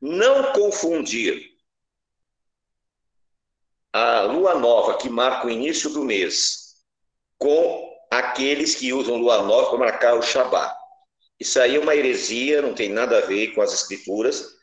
Não 0.00 0.52
confundir 0.52 1.58
a 3.92 4.22
lua 4.22 4.54
nova, 4.54 4.98
que 4.98 5.08
marca 5.08 5.46
o 5.46 5.50
início 5.50 5.90
do 5.90 6.04
mês, 6.04 6.76
com 7.38 7.88
aqueles 8.10 8.74
que 8.74 8.92
usam 8.92 9.16
lua 9.16 9.42
nova 9.42 9.70
para 9.70 9.78
marcar 9.78 10.14
o 10.14 10.22
Shabat. 10.22 10.76
Isso 11.40 11.60
aí 11.60 11.76
é 11.76 11.80
uma 11.80 11.94
heresia, 11.94 12.60
não 12.60 12.74
tem 12.74 12.88
nada 12.88 13.18
a 13.18 13.22
ver 13.22 13.54
com 13.54 13.62
as 13.62 13.72
escrituras. 13.72 14.56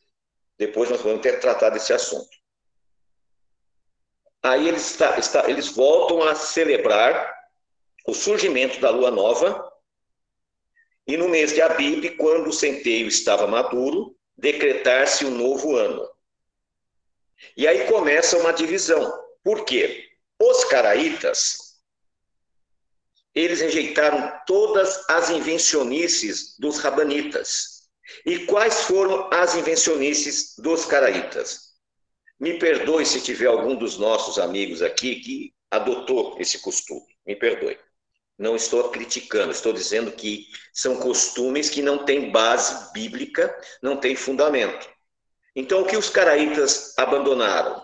Depois 0.58 0.90
nós 0.90 1.02
vamos 1.02 1.22
ter 1.22 1.40
tratado 1.40 1.74
desse 1.74 1.94
assunto. 1.94 2.30
Aí 4.46 4.68
eles, 4.68 4.92
está, 4.92 5.18
está, 5.18 5.50
eles 5.50 5.70
voltam 5.70 6.22
a 6.22 6.36
celebrar 6.36 7.34
o 8.06 8.14
surgimento 8.14 8.80
da 8.80 8.92
lua 8.92 9.10
nova. 9.10 9.72
E 11.08 11.18
no 11.18 11.28
mês 11.28 11.52
de 11.52 11.62
Abib, 11.64 12.12
quando 12.12 12.50
o 12.50 12.54
centeio 12.54 13.08
estava 13.08 13.48
maduro, 13.48 14.16
decretar-se 14.38 15.26
um 15.26 15.32
novo 15.32 15.76
ano. 15.76 16.08
E 17.58 17.68
aí 17.68 17.88
começa 17.88 18.38
uma 18.38 18.54
divisão. 18.54 19.12
Por 19.44 19.66
quê? 19.66 20.10
Os 20.40 20.64
caraítas 20.66 21.66
eles 23.34 23.60
rejeitaram 23.60 24.32
todas 24.46 25.04
as 25.10 25.30
invencionices 25.30 26.56
dos 26.58 26.78
rabanitas. 26.78 27.90
E 28.26 28.46
quais 28.46 28.84
foram 28.84 29.28
as 29.34 29.56
invencionices 29.56 30.56
dos 30.58 30.86
caraítas? 30.86 31.75
Me 32.40 32.60
perdoe 32.60 33.06
se 33.06 33.22
tiver 33.22 33.48
algum 33.48 33.76
dos 33.76 33.98
nossos 33.98 34.38
amigos 34.38 34.82
aqui 34.82 35.16
que 35.18 35.54
adotou 35.72 36.36
esse 36.40 36.60
costume. 36.60 37.16
Me 37.26 37.36
perdoe. 37.36 37.78
Não 38.38 38.56
estou 38.56 38.90
criticando, 38.90 39.52
estou 39.52 39.72
dizendo 39.72 40.12
que 40.12 40.48
são 40.74 40.98
costumes 40.98 41.70
que 41.70 41.82
não 41.82 42.04
têm 42.04 42.32
base 42.32 42.92
bíblica, 42.92 43.56
não 43.82 43.98
têm 43.98 44.16
fundamento. 44.16 44.90
Então, 45.56 45.82
o 45.82 45.86
que 45.86 45.96
os 45.96 46.10
caraítas 46.10 46.94
abandonaram? 46.98 47.82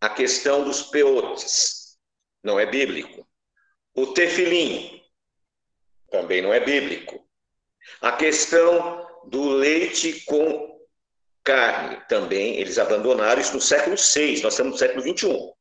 A 0.00 0.08
questão 0.08 0.64
dos 0.64 0.82
peotes, 0.82 1.96
não 2.42 2.58
é 2.58 2.66
bíblico. 2.66 3.26
O 3.94 4.08
tefilim, 4.08 5.00
também 6.10 6.42
não 6.42 6.52
é 6.52 6.58
bíblico. 6.58 7.24
A 8.00 8.12
questão 8.12 9.06
do 9.24 9.50
leite 9.50 10.24
com 10.24 10.73
carne, 11.44 12.02
também 12.08 12.56
eles 12.56 12.78
abandonaram 12.78 13.40
isso 13.40 13.54
no 13.54 13.60
século 13.60 13.96
VI, 13.96 14.42
nós 14.42 14.54
estamos 14.54 14.72
no 14.72 14.78
século 14.78 15.02
XXI. 15.02 15.54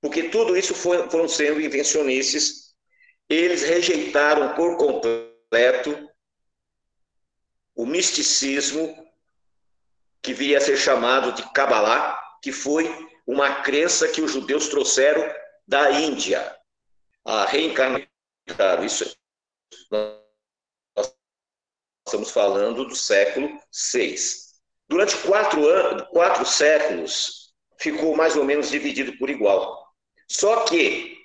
Porque 0.00 0.30
tudo 0.30 0.56
isso 0.56 0.74
foi, 0.74 1.08
foram 1.10 1.28
sendo 1.28 1.60
invencionices, 1.60 2.74
eles 3.28 3.62
rejeitaram 3.62 4.54
por 4.54 4.76
completo 4.78 6.10
o 7.74 7.84
misticismo 7.84 8.96
que 10.22 10.32
viria 10.32 10.58
a 10.58 10.60
ser 10.60 10.76
chamado 10.76 11.32
de 11.32 11.42
Kabbalah, 11.52 12.18
que 12.42 12.50
foi 12.50 12.88
uma 13.26 13.62
crença 13.62 14.08
que 14.08 14.22
os 14.22 14.32
judeus 14.32 14.68
trouxeram 14.68 15.22
da 15.66 15.90
Índia. 15.92 16.56
A 17.24 17.44
reencarnação, 17.44 18.08
isso 18.84 19.14
nós 19.90 20.29
estamos 22.10 22.32
falando 22.32 22.84
do 22.84 22.96
século 22.96 23.48
VI. 23.94 24.16
Durante 24.88 25.16
quatro, 25.18 25.64
anos, 25.64 26.08
quatro 26.10 26.44
séculos, 26.44 27.54
ficou 27.78 28.16
mais 28.16 28.36
ou 28.36 28.44
menos 28.44 28.68
dividido 28.68 29.16
por 29.16 29.30
igual. 29.30 29.88
Só 30.28 30.64
que 30.64 31.16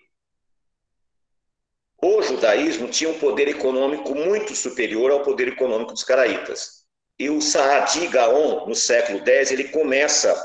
o 2.02 2.22
judaísmo 2.22 2.88
tinha 2.88 3.10
um 3.10 3.18
poder 3.18 3.48
econômico 3.48 4.14
muito 4.14 4.56
superior 4.56 5.10
ao 5.10 5.24
poder 5.24 5.48
econômico 5.48 5.92
dos 5.92 6.04
caraítas. 6.04 6.86
E 7.18 7.32
o 7.32 7.42
Saadi 7.42 8.08
Gaon, 8.08 8.68
no 8.68 8.76
século 8.76 9.26
X, 9.26 9.52
ele 9.52 9.70
começa 9.70 10.36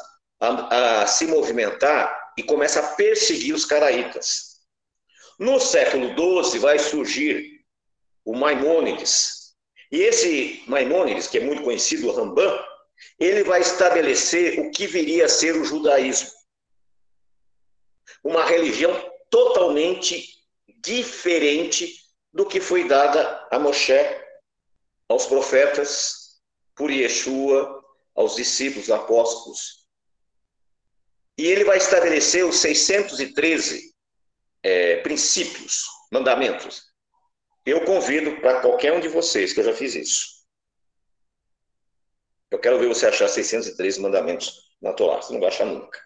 a, 0.40 1.02
a 1.02 1.06
se 1.06 1.26
movimentar 1.26 2.32
e 2.38 2.42
começa 2.42 2.80
a 2.80 2.94
perseguir 2.94 3.54
os 3.54 3.66
caraítas. 3.66 4.60
No 5.38 5.60
século 5.60 6.14
XII 6.14 6.58
vai 6.60 6.78
surgir 6.78 7.60
o 8.24 8.34
Maimônides. 8.34 9.39
E 9.90 10.00
esse 10.02 10.62
Maimônides, 10.66 11.26
que 11.26 11.38
é 11.38 11.40
muito 11.40 11.62
conhecido, 11.62 12.08
o 12.08 12.12
Rambam, 12.12 12.64
ele 13.18 13.42
vai 13.42 13.60
estabelecer 13.60 14.60
o 14.60 14.70
que 14.70 14.86
viria 14.86 15.26
a 15.26 15.28
ser 15.28 15.56
o 15.56 15.64
judaísmo. 15.64 16.30
Uma 18.22 18.44
religião 18.44 18.92
totalmente 19.30 20.28
diferente 20.82 21.94
do 22.32 22.46
que 22.46 22.60
foi 22.60 22.86
dada 22.86 23.48
a 23.50 23.58
Moshe, 23.58 23.92
aos 25.08 25.26
profetas, 25.26 26.40
por 26.74 26.90
Yeshua, 26.90 27.84
aos 28.14 28.36
discípulos 28.36 28.90
apóstolos. 28.90 29.86
E 31.36 31.46
ele 31.46 31.64
vai 31.64 31.78
estabelecer 31.78 32.44
os 32.44 32.56
613 32.56 33.94
é, 34.62 34.96
princípios, 34.98 35.84
mandamentos. 36.12 36.89
Eu 37.64 37.84
convido 37.84 38.40
para 38.40 38.60
qualquer 38.60 38.92
um 38.92 39.00
de 39.00 39.08
vocês, 39.08 39.52
que 39.52 39.60
eu 39.60 39.64
já 39.64 39.74
fiz 39.74 39.94
isso. 39.94 40.40
Eu 42.50 42.58
quero 42.58 42.78
ver 42.78 42.88
você 42.88 43.06
achar 43.06 43.28
613 43.28 44.00
mandamentos 44.00 44.70
na 44.80 44.92
Torá. 44.92 45.20
Você 45.20 45.32
não 45.32 45.40
vai 45.40 45.48
achar 45.48 45.66
nunca. 45.66 46.00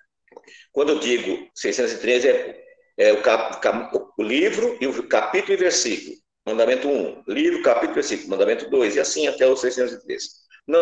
Quando 0.72 0.90
eu 0.90 0.98
digo 0.98 1.48
613, 1.54 2.28
é 2.28 2.64
é, 2.96 3.12
o, 3.12 3.22
cap, 3.22 3.60
cap, 3.60 3.96
o, 4.16 4.22
livro 4.22 4.76
e 4.80 4.86
o 4.86 5.08
capítulo 5.08 5.54
e 5.54 5.56
versículo. 5.56 6.16
Mandamento 6.46 6.88
1, 6.88 7.24
livro, 7.26 7.62
capítulo 7.62 7.92
e 7.92 7.94
versículo. 7.94 8.30
Mandamento 8.30 8.68
2, 8.70 8.96
e 8.96 9.00
assim 9.00 9.26
até 9.26 9.46
o 9.46 9.56
603. 9.56 10.22
Não, 10.66 10.78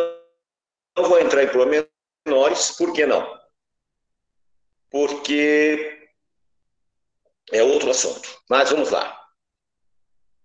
não 0.96 1.08
vou 1.08 1.20
entrar 1.20 1.42
em 1.42 1.48
pormenores, 1.48 2.72
por 2.76 2.92
que 2.92 3.06
não? 3.06 3.40
Porque 4.90 6.10
é 7.50 7.62
outro 7.62 7.90
assunto. 7.90 8.28
Mas 8.48 8.70
vamos 8.70 8.90
lá. 8.90 9.21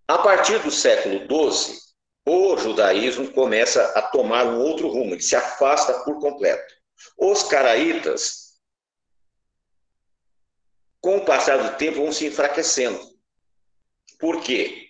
A 0.08 0.18
partir 0.20 0.60
do 0.60 0.72
século 0.72 1.20
XII, 1.20 1.78
o 2.26 2.58
judaísmo 2.58 3.32
começa 3.32 3.84
a 3.98 4.02
tomar 4.02 4.46
um 4.46 4.60
outro 4.60 4.88
rumo, 4.88 5.14
ele 5.14 5.22
se 5.22 5.36
afasta 5.36 6.04
por 6.04 6.20
completo. 6.20 6.74
Os 7.18 7.44
caraítas 7.44 8.48
com 11.08 11.18
o 11.18 11.26
passar 11.26 11.58
do 11.58 11.78
tempo, 11.78 12.02
vão 12.02 12.12
se 12.12 12.26
enfraquecendo. 12.26 13.00
Por 14.20 14.42
quê? 14.42 14.90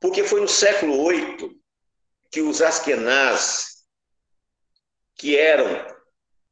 Porque 0.00 0.22
foi 0.22 0.40
no 0.40 0.48
século 0.48 1.08
VIII 1.08 1.60
que 2.30 2.40
os 2.40 2.62
Askenaz, 2.62 3.84
que 5.16 5.36
eram 5.36 5.66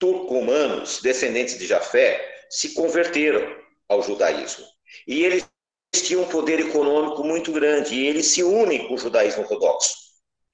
turcomanos, 0.00 1.00
descendentes 1.00 1.58
de 1.58 1.64
Jafé, 1.64 2.44
se 2.50 2.74
converteram 2.74 3.40
ao 3.88 4.02
judaísmo. 4.02 4.66
E 5.06 5.22
eles 5.22 5.48
tinham 6.02 6.22
um 6.22 6.28
poder 6.28 6.60
econômico 6.60 7.22
muito 7.24 7.52
grande, 7.52 7.94
e 7.94 8.06
eles 8.06 8.26
se 8.26 8.42
unem 8.42 8.86
com 8.86 8.94
o 8.94 8.98
judaísmo 8.98 9.42
ortodoxo. 9.42 9.94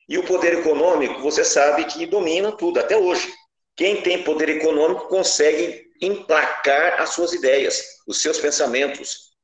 E 0.08 0.18
o 0.18 0.26
poder 0.26 0.58
econômico, 0.58 1.20
você 1.20 1.44
sabe 1.44 1.84
que 1.84 2.06
domina 2.06 2.50
tudo, 2.52 2.80
até 2.80 2.96
hoje. 2.96 3.32
Quem 3.76 4.02
tem 4.02 4.24
poder 4.24 4.48
econômico 4.48 5.08
consegue 5.08 5.88
emplacar 6.00 7.00
as 7.00 7.10
suas 7.10 7.32
ideias, 7.32 7.82
os 8.06 8.20
seus 8.20 8.38
pensamentos. 8.38 9.36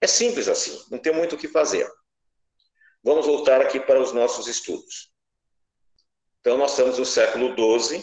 É 0.00 0.06
simples 0.06 0.48
assim, 0.48 0.82
não 0.90 0.98
tem 0.98 1.12
muito 1.12 1.34
o 1.34 1.38
que 1.38 1.46
fazer. 1.46 1.86
Vamos 3.02 3.26
voltar 3.26 3.60
aqui 3.60 3.78
para 3.78 4.00
os 4.00 4.12
nossos 4.12 4.46
estudos. 4.46 5.12
Então, 6.40 6.56
nós 6.56 6.70
estamos 6.70 6.98
no 6.98 7.04
século 7.04 7.54
XII, 7.54 8.02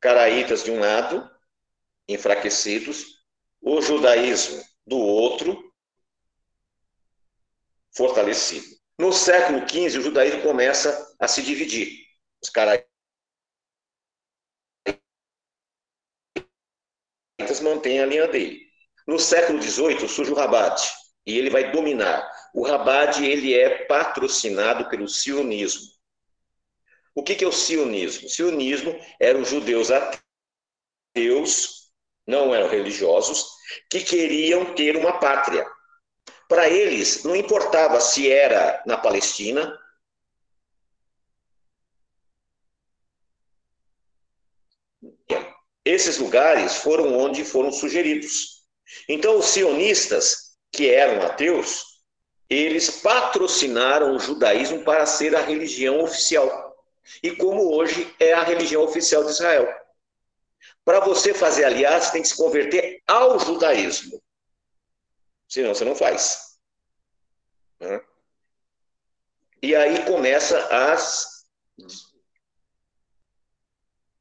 caraítas 0.00 0.64
de 0.64 0.72
um 0.72 0.80
lado, 0.80 1.30
enfraquecidos, 2.08 3.06
o 3.62 3.80
judaísmo 3.80 4.62
do 4.86 4.98
outro, 4.98 5.72
fortalecido. 7.96 8.66
No 8.98 9.12
século 9.12 9.68
XV, 9.68 9.98
o 9.98 10.02
judaísmo 10.02 10.42
começa 10.42 11.16
a 11.18 11.26
se 11.26 11.42
dividir. 11.42 12.04
Os 12.42 12.50
caraítas 12.50 12.86
mantém 17.62 18.00
a 18.00 18.06
linha 18.06 18.28
dele. 18.28 18.64
No 19.06 19.18
século 19.18 19.60
XVIII 19.60 20.08
surge 20.08 20.32
o 20.32 20.34
Rabat 20.34 20.80
e 21.26 21.38
ele 21.38 21.50
vai 21.50 21.72
dominar. 21.72 22.30
O 22.54 22.66
Rabat 22.66 23.22
ele 23.24 23.54
é 23.54 23.84
patrocinado 23.86 24.88
pelo 24.88 25.08
sionismo. 25.08 25.92
O 27.14 27.22
que, 27.22 27.34
que 27.34 27.44
é 27.44 27.48
o 27.48 27.52
sionismo? 27.52 28.26
O 28.26 28.30
sionismo 28.30 28.98
eram 29.20 29.44
judeus 29.44 29.90
ateus, 31.12 31.90
não 32.26 32.54
eram 32.54 32.68
religiosos, 32.68 33.46
que 33.90 34.00
queriam 34.00 34.74
ter 34.74 34.96
uma 34.96 35.18
pátria. 35.18 35.66
Para 36.48 36.68
eles, 36.68 37.24
não 37.24 37.34
importava 37.34 38.00
se 38.00 38.30
era 38.30 38.82
na 38.86 38.96
Palestina, 38.96 39.78
Esses 45.84 46.16
lugares 46.16 46.76
foram 46.76 47.14
onde 47.14 47.44
foram 47.44 47.70
sugeridos. 47.70 48.62
Então, 49.06 49.38
os 49.38 49.46
sionistas, 49.46 50.56
que 50.72 50.88
eram 50.88 51.26
ateus, 51.26 51.84
eles 52.48 52.88
patrocinaram 53.02 54.16
o 54.16 54.18
judaísmo 54.18 54.82
para 54.82 55.04
ser 55.04 55.36
a 55.36 55.42
religião 55.42 56.00
oficial. 56.02 56.74
E 57.22 57.32
como 57.32 57.74
hoje 57.74 58.12
é 58.18 58.32
a 58.32 58.42
religião 58.42 58.82
oficial 58.82 59.24
de 59.24 59.30
Israel. 59.30 59.68
Para 60.84 61.00
você 61.00 61.32
fazer 61.32 61.64
aliança, 61.64 62.12
tem 62.12 62.22
que 62.22 62.28
se 62.28 62.36
converter 62.36 63.02
ao 63.06 63.38
judaísmo. 63.38 64.22
Senão 65.48 65.74
você 65.74 65.84
não 65.84 65.94
faz. 65.94 66.58
E 69.62 69.74
aí 69.74 70.04
começa 70.04 70.58
as 70.66 71.34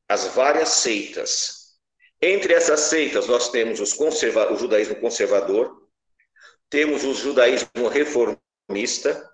as 0.07 0.27
várias 0.27 0.69
seitas. 0.69 1.77
Entre 2.21 2.53
essas 2.53 2.81
seitas, 2.81 3.27
nós 3.27 3.49
temos 3.49 3.79
os 3.79 3.93
conserva 3.93 4.53
o 4.53 4.57
judaísmo 4.57 4.95
conservador, 4.95 5.89
temos 6.69 7.03
o 7.03 7.13
judaísmo 7.13 7.87
reformista, 7.89 9.29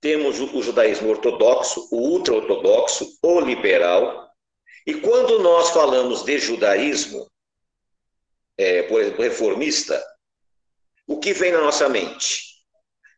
temos 0.00 0.40
o 0.40 0.62
judaísmo 0.62 1.08
ortodoxo, 1.08 1.88
o 1.90 1.96
ultra-ortodoxo, 1.96 3.18
o 3.22 3.40
liberal. 3.40 4.25
E 4.86 4.94
quando 5.00 5.40
nós 5.40 5.70
falamos 5.70 6.22
de 6.22 6.38
judaísmo, 6.38 7.28
é, 8.56 8.84
por 8.84 9.00
exemplo, 9.00 9.22
reformista, 9.22 10.02
o 11.06 11.18
que 11.18 11.32
vem 11.32 11.50
na 11.50 11.60
nossa 11.60 11.88
mente? 11.88 12.64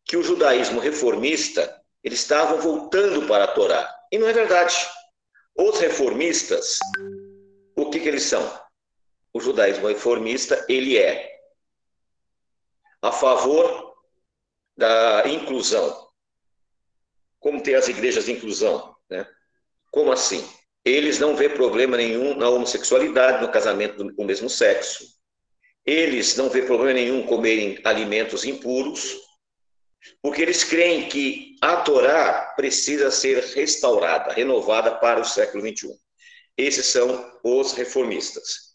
Que 0.04 0.16
o 0.16 0.22
judaísmo 0.22 0.80
reformista, 0.80 1.82
eles 2.02 2.20
estavam 2.20 2.58
voltando 2.58 3.26
para 3.26 3.44
a 3.44 3.48
Torá. 3.48 3.94
E 4.10 4.18
não 4.18 4.26
é 4.26 4.32
verdade. 4.32 4.76
Os 5.54 5.78
reformistas, 5.78 6.78
o 7.76 7.90
que, 7.90 8.00
que 8.00 8.08
eles 8.08 8.22
são? 8.22 8.42
O 9.32 9.40
judaísmo 9.40 9.88
reformista, 9.88 10.64
ele 10.68 10.96
é 10.96 11.38
a 13.02 13.12
favor 13.12 13.94
da 14.76 15.28
inclusão. 15.28 16.08
Como 17.38 17.62
ter 17.62 17.74
as 17.74 17.88
igrejas 17.88 18.24
de 18.24 18.32
inclusão, 18.32 18.96
né? 19.10 19.28
Como 19.90 20.10
assim? 20.10 20.46
Eles 20.88 21.18
não 21.18 21.36
vê 21.36 21.50
problema 21.50 21.98
nenhum 21.98 22.34
na 22.34 22.48
homossexualidade, 22.48 23.42
no 23.42 23.52
casamento 23.52 24.10
com 24.14 24.22
o 24.22 24.26
mesmo 24.26 24.48
sexo. 24.48 25.04
Eles 25.84 26.34
não 26.34 26.48
vê 26.48 26.62
problema 26.62 26.94
nenhum 26.94 27.26
comerem 27.26 27.78
alimentos 27.84 28.42
impuros, 28.42 29.18
porque 30.22 30.40
eles 30.40 30.64
creem 30.64 31.06
que 31.06 31.56
a 31.60 31.76
Torá 31.76 32.54
precisa 32.56 33.10
ser 33.10 33.44
restaurada, 33.54 34.32
renovada 34.32 34.94
para 34.94 35.20
o 35.20 35.24
século 35.24 35.62
XXI. 35.62 35.94
Esses 36.56 36.86
são 36.86 37.38
os 37.44 37.72
reformistas. 37.74 38.68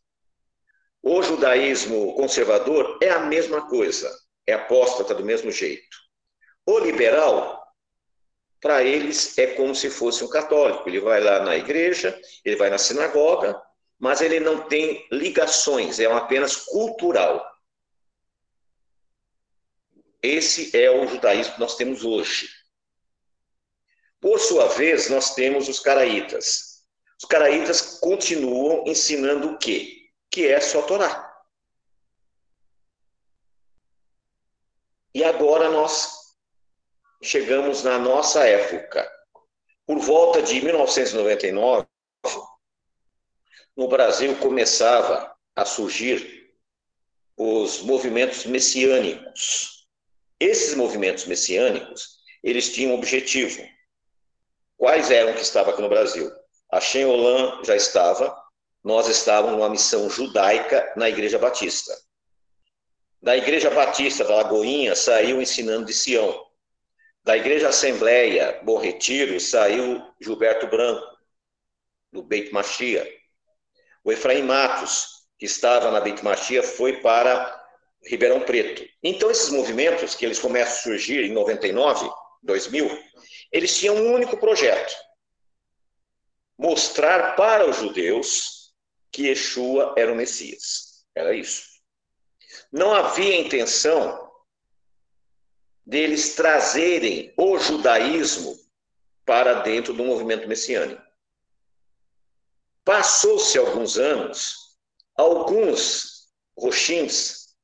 O 1.02 1.23
judaísmo 1.23 2.13
conservador 2.13 2.99
é 3.02 3.10
a 3.10 3.21
mesma 3.21 3.67
coisa, 3.67 4.15
é 4.45 4.54
apóstata 4.54 5.15
do 5.15 5.26
mesmo 5.26 5.52
jeito. 5.52 5.97
O 6.63 6.78
liberal, 6.78 7.62
para 8.63 8.82
eles, 8.82 9.38
é 9.38 9.47
como 9.56 9.76
se 9.76 9.89
fosse 9.89 10.23
um 10.23 10.30
católico. 10.30 10.88
Ele 10.88 11.02
vai 11.02 11.19
lá 11.19 11.43
na 11.43 11.58
igreja, 11.58 12.17
ele 12.45 12.56
vai 12.56 12.69
na 12.69 12.78
sinagoga, 12.78 13.62
mas 13.99 14.21
ele 14.21 14.39
não 14.39 14.69
tem 14.69 15.06
ligações, 15.12 15.99
é 15.99 16.06
apenas 16.06 16.56
cultural. 16.56 17.45
Esse 20.21 20.76
é 20.76 20.89
o 20.89 21.06
judaísmo 21.06 21.56
que 21.56 21.60
nós 21.60 21.76
temos 21.76 22.06
hoje. 22.06 22.47
Por 24.21 24.39
sua 24.39 24.69
vez, 24.69 25.10
nós 25.10 25.36
temos 25.36 25.67
os 25.67 25.82
caraítas. 25.82 26.86
Os 27.21 27.26
caraítas 27.28 27.99
continuam 27.99 28.86
ensinando 28.88 29.52
o 29.52 29.58
quê? 29.58 30.10
Que 30.32 30.47
é 30.47 30.62
só 30.62 30.84
Torá. 30.84 31.30
E 35.13 35.21
agora 35.21 35.69
nós 35.69 36.23
chegamos 37.24 37.84
na 37.84 37.98
nossa 37.98 38.46
época. 38.46 39.10
Por 39.86 39.98
volta 40.00 40.42
de 40.42 40.62
1999, 40.62 41.88
no 43.76 43.88
Brasil 43.88 44.36
começava 44.38 45.34
a 45.56 45.66
surgir 45.66 46.54
os 47.38 47.82
movimentos 47.82 48.46
messiânicos. 48.46 49.88
Esses 50.40 50.76
movimentos 50.76 51.26
messiânicos, 51.26 52.18
eles 52.44 52.72
tinham 52.72 52.92
um 52.92 52.96
objetivo. 52.96 53.64
Quais 54.78 55.10
eram 55.10 55.34
que 55.34 55.42
estavam 55.42 55.74
aqui 55.74 55.82
no 55.82 55.90
Brasil? 55.90 56.30
A 56.72 56.82
Shem 56.82 57.06
Olam 57.06 57.64
já 57.64 57.76
estava, 57.76 58.36
nós 58.84 59.08
estávamos 59.08 59.58
numa 59.58 59.70
missão 59.70 60.10
judaica 60.10 60.92
na 60.96 61.10
Igreja 61.10 61.40
Batista. 61.40 61.94
Da 63.22 63.38
Igreja 63.38 63.70
Batista 63.70 64.26
da 64.26 64.36
Lagoinha 64.36 64.96
saiu 64.96 65.42
ensinando 65.42 65.86
de 65.86 65.94
Sião. 65.94 66.53
Da 67.24 67.38
Igreja 67.38 67.70
Assembleia 67.70 68.60
Bom 68.64 68.78
Retiro 68.78 69.40
saiu 69.40 70.02
Gilberto 70.20 70.68
Branco, 70.68 71.08
do 72.12 72.22
Beit 72.22 72.52
Machia. 72.52 73.10
O 74.04 74.12
Efraim 74.12 74.44
Matos, 74.44 75.24
que 75.40 75.46
estava 75.46 75.90
na 75.90 76.02
Beit 76.02 76.22
Machia, 76.22 76.62
foi 76.62 77.02
para 77.02 77.64
Ribeirão 78.04 78.42
Preto. 78.42 78.86
Então, 79.02 79.32
esses 79.32 79.50
movimentos, 79.50 80.16
que 80.16 80.26
eles 80.26 80.38
começam 80.38 80.74
a 80.74 80.82
surgir 80.82 81.24
em 81.24 81.32
99, 81.32 82.10
2000, 82.42 82.90
eles 83.54 83.78
tinham 83.78 83.96
um 83.96 84.14
único 84.14 84.36
projeto: 84.36 84.94
mostrar 86.58 87.38
para 87.38 87.66
os 87.70 87.78
judeus 87.78 88.74
que 89.10 89.28
Yeshua 89.28 89.96
era 89.98 90.12
o 90.12 90.16
Messias. 90.16 91.06
Era 91.16 91.34
isso. 91.34 91.64
Não 92.70 92.94
havia 92.94 93.40
intenção 93.40 94.33
deles 95.86 96.36
trazerem 96.36 97.34
o 97.38 97.58
judaísmo 97.60 98.58
para 99.26 99.62
dentro 99.62 99.93
do 99.93 100.04
movimento 100.04 100.48
messiânico. 100.48 101.02
Passou-se 102.84 103.58
alguns 103.58 103.98
anos, 103.98 104.78
alguns 105.15 106.28
roxins 106.58 107.56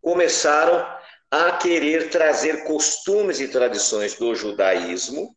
começaram 0.00 0.96
a 1.30 1.56
querer 1.56 2.10
trazer 2.10 2.64
costumes 2.64 3.40
e 3.40 3.48
tradições 3.48 4.14
do 4.14 4.34
judaísmo 4.34 5.36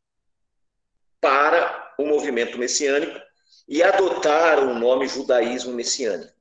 para 1.19 1.95
o 1.97 2.05
movimento 2.05 2.58
messiânico 2.58 3.19
e 3.67 3.84
adotaram 3.84 4.71
o 4.71 4.79
nome 4.79 5.08
judaísmo 5.08 5.73
messiânico. 5.73 6.34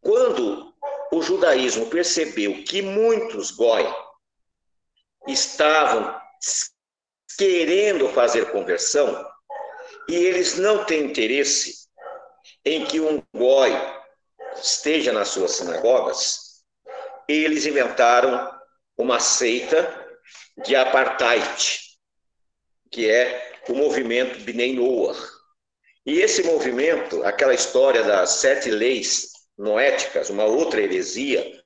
Quando 0.00 0.53
o 1.14 1.22
judaísmo 1.22 1.86
percebeu 1.86 2.64
que 2.64 2.82
muitos 2.82 3.52
goi 3.52 3.86
estavam 5.28 6.20
querendo 7.38 8.08
fazer 8.08 8.50
conversão 8.50 9.24
e 10.08 10.16
eles 10.16 10.58
não 10.58 10.84
têm 10.84 11.04
interesse 11.04 11.86
em 12.64 12.84
que 12.84 12.98
um 12.98 13.22
goi 13.32 13.72
esteja 14.56 15.12
nas 15.12 15.28
suas 15.28 15.52
sinagogas, 15.52 16.64
eles 17.28 17.64
inventaram 17.64 18.52
uma 18.98 19.20
seita 19.20 20.18
de 20.64 20.74
apartheid, 20.74 21.80
que 22.90 23.08
é 23.08 23.60
o 23.68 23.74
movimento 23.74 24.40
Bnei 24.40 24.74
Noah. 24.74 25.16
E 26.04 26.20
esse 26.20 26.42
movimento, 26.42 27.22
aquela 27.22 27.54
história 27.54 28.02
das 28.02 28.30
sete 28.30 28.68
leis 28.68 29.33
noéticas, 29.56 30.30
uma 30.30 30.44
outra 30.44 30.80
heresia, 30.80 31.62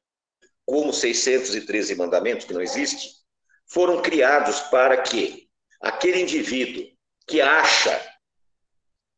como 0.66 0.92
613 0.92 1.94
mandamentos, 1.94 2.44
que 2.44 2.52
não 2.52 2.60
existe, 2.60 3.10
foram 3.66 4.02
criados 4.02 4.60
para 4.62 5.00
que 5.00 5.48
aquele 5.80 6.20
indivíduo 6.20 6.86
que 7.26 7.40
acha 7.40 8.00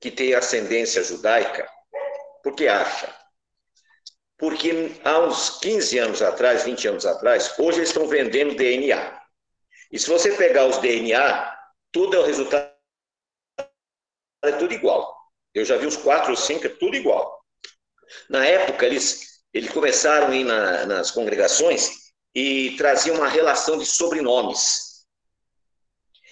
que 0.00 0.10
tem 0.10 0.34
ascendência 0.34 1.02
judaica, 1.02 1.68
porque 2.42 2.66
acha? 2.66 3.14
Porque 4.38 4.92
há 5.04 5.18
uns 5.20 5.58
15 5.60 5.98
anos 5.98 6.22
atrás, 6.22 6.64
20 6.64 6.88
anos 6.88 7.06
atrás, 7.06 7.54
hoje 7.58 7.78
eles 7.78 7.90
estão 7.90 8.08
vendendo 8.08 8.56
DNA. 8.56 9.20
E 9.92 9.98
se 9.98 10.08
você 10.08 10.32
pegar 10.36 10.66
os 10.66 10.78
DNA, 10.78 11.58
tudo 11.92 12.16
é 12.16 12.20
o 12.20 12.24
resultado, 12.24 12.72
é 14.42 14.52
tudo 14.52 14.72
igual. 14.72 15.14
Eu 15.52 15.64
já 15.64 15.76
vi 15.76 15.86
os 15.86 15.96
quatro 15.96 16.30
ou 16.30 16.36
cinco, 16.36 16.66
é 16.66 16.70
tudo 16.70 16.96
igual. 16.96 17.39
Na 18.28 18.44
época, 18.46 18.86
eles, 18.86 19.42
eles 19.52 19.70
começaram 19.70 20.28
a 20.28 20.36
ir 20.36 20.44
na, 20.44 20.86
nas 20.86 21.10
congregações 21.10 21.90
e 22.34 22.76
traziam 22.76 23.16
uma 23.16 23.28
relação 23.28 23.78
de 23.78 23.86
sobrenomes. 23.86 25.04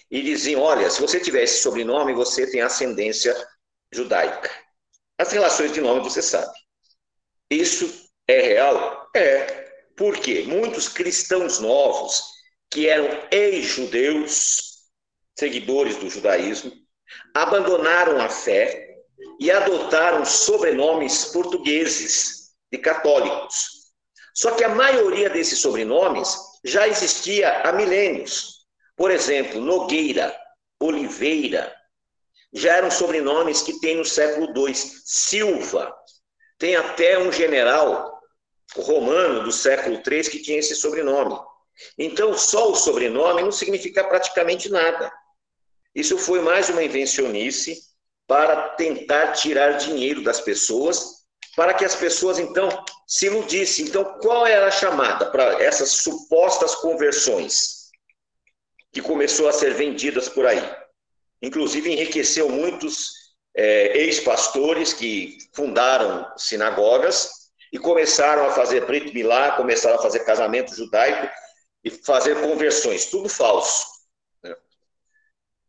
E 0.09 0.21
diziam: 0.21 0.61
olha, 0.61 0.89
se 0.89 1.01
você 1.01 1.19
tiver 1.19 1.43
esse 1.43 1.61
sobrenome, 1.61 2.13
você 2.13 2.49
tem 2.49 2.61
ascendência 2.61 3.35
judaica. 3.91 4.49
As 5.17 5.31
relações 5.31 5.73
de 5.73 5.81
nome 5.81 6.01
você 6.01 6.21
sabe. 6.21 6.53
Isso 7.49 8.09
é 8.27 8.41
real? 8.41 9.09
É. 9.15 9.67
Por 9.95 10.17
quê? 10.17 10.43
Muitos 10.47 10.87
cristãos 10.87 11.59
novos, 11.59 12.23
que 12.69 12.87
eram 12.87 13.27
ex-judeus, 13.31 14.69
seguidores 15.37 15.97
do 15.97 16.09
judaísmo, 16.09 16.71
abandonaram 17.33 18.21
a 18.21 18.29
fé 18.29 18.88
e 19.39 19.49
adotaram 19.49 20.25
sobrenomes 20.25 21.25
portugueses 21.25 22.51
de 22.71 22.77
católicos. 22.77 23.79
Só 24.35 24.51
que 24.51 24.63
a 24.63 24.69
maioria 24.69 25.29
desses 25.29 25.59
sobrenomes 25.59 26.37
já 26.63 26.87
existia 26.87 27.61
há 27.61 27.71
milênios. 27.71 28.65
Por 28.95 29.11
exemplo, 29.11 29.61
Nogueira, 29.61 30.37
Oliveira, 30.79 31.73
já 32.51 32.77
eram 32.77 32.91
sobrenomes 32.91 33.61
que 33.61 33.79
tem 33.79 33.95
no 33.95 34.05
século 34.05 34.47
II. 34.47 34.73
Silva, 34.73 35.95
tem 36.57 36.75
até 36.75 37.17
um 37.17 37.31
general 37.31 38.19
romano 38.75 39.43
do 39.43 39.51
século 39.51 40.01
III 40.05 40.29
que 40.29 40.41
tinha 40.41 40.59
esse 40.59 40.75
sobrenome. 40.75 41.39
Então, 41.97 42.37
só 42.37 42.69
o 42.71 42.75
sobrenome 42.75 43.41
não 43.41 43.51
significa 43.51 44.03
praticamente 44.03 44.69
nada. 44.69 45.11
Isso 45.95 46.17
foi 46.17 46.41
mais 46.41 46.69
uma 46.69 46.83
invencionice 46.83 47.88
para 48.29 48.69
tentar 48.75 49.31
tirar 49.31 49.71
dinheiro 49.71 50.23
das 50.23 50.39
pessoas, 50.39 51.25
para 51.55 51.73
que 51.73 51.83
as 51.83 51.95
pessoas 51.95 52.37
então 52.37 52.69
se 53.07 53.25
iludissem. 53.25 53.85
Então, 53.87 54.19
qual 54.21 54.45
era 54.45 54.67
a 54.67 54.71
chamada 54.71 55.31
para 55.31 55.63
essas 55.63 55.89
supostas 55.89 56.75
conversões 56.75 57.89
que 58.93 59.01
começou 59.01 59.49
a 59.49 59.51
ser 59.51 59.73
vendidas 59.73 60.29
por 60.29 60.45
aí? 60.45 60.63
Inclusive 61.41 61.91
enriqueceu 61.91 62.47
muitos 62.49 63.09
é, 63.57 63.97
ex-pastores 63.97 64.93
que 64.93 65.39
fundaram 65.55 66.31
sinagogas 66.37 67.31
e 67.73 67.79
começaram 67.79 68.45
a 68.45 68.51
fazer 68.51 68.85
preto 68.85 69.11
milá, 69.11 69.53
começaram 69.53 69.97
a 69.97 70.01
fazer 70.03 70.19
casamento 70.19 70.75
judaico 70.75 71.27
e 71.83 71.89
fazer 71.89 72.39
conversões, 72.41 73.05
tudo 73.05 73.27
falso. 73.27 73.87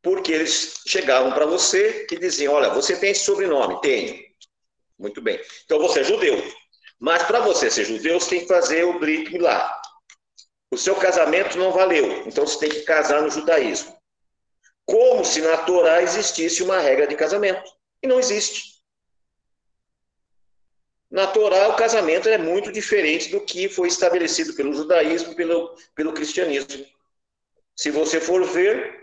Porque 0.02 0.32
eles 0.32 0.80
chegavam 0.86 1.32
para 1.32 1.46
você 1.46 2.06
e 2.10 2.18
diziam: 2.18 2.54
Olha, 2.54 2.70
você 2.70 2.96
tem 2.96 3.10
esse 3.10 3.24
sobrenome? 3.24 3.80
Tenho. 3.80 4.18
Muito 4.98 5.20
bem. 5.20 5.40
Então 5.64 5.78
você 5.78 6.00
é 6.00 6.04
judeu. 6.04 6.42
Mas 6.98 7.22
para 7.22 7.40
você 7.40 7.70
ser 7.70 7.84
judeu, 7.84 8.20
você 8.20 8.30
tem 8.30 8.40
que 8.40 8.46
fazer 8.46 8.84
o 8.84 8.98
Brit 8.98 9.32
Milá. 9.32 9.80
O 10.70 10.76
seu 10.76 10.94
casamento 10.94 11.58
não 11.58 11.72
valeu, 11.72 12.26
então 12.26 12.46
você 12.46 12.58
tem 12.60 12.68
que 12.68 12.82
casar 12.82 13.22
no 13.22 13.30
judaísmo. 13.30 13.96
Como 14.84 15.24
se 15.24 15.40
na 15.40 15.56
Torá 15.58 16.02
existisse 16.02 16.62
uma 16.62 16.78
regra 16.78 17.06
de 17.06 17.16
casamento. 17.16 17.70
E 18.02 18.06
não 18.06 18.18
existe. 18.18 18.80
Na 21.10 21.26
Torá, 21.26 21.68
o 21.68 21.76
casamento 21.76 22.28
é 22.28 22.38
muito 22.38 22.70
diferente 22.70 23.30
do 23.30 23.40
que 23.40 23.68
foi 23.68 23.88
estabelecido 23.88 24.54
pelo 24.54 24.72
judaísmo 24.72 25.34
pelo, 25.34 25.74
pelo 25.94 26.12
cristianismo. 26.12 26.86
Se 27.74 27.90
você 27.90 28.20
for 28.20 28.44
ver 28.44 28.99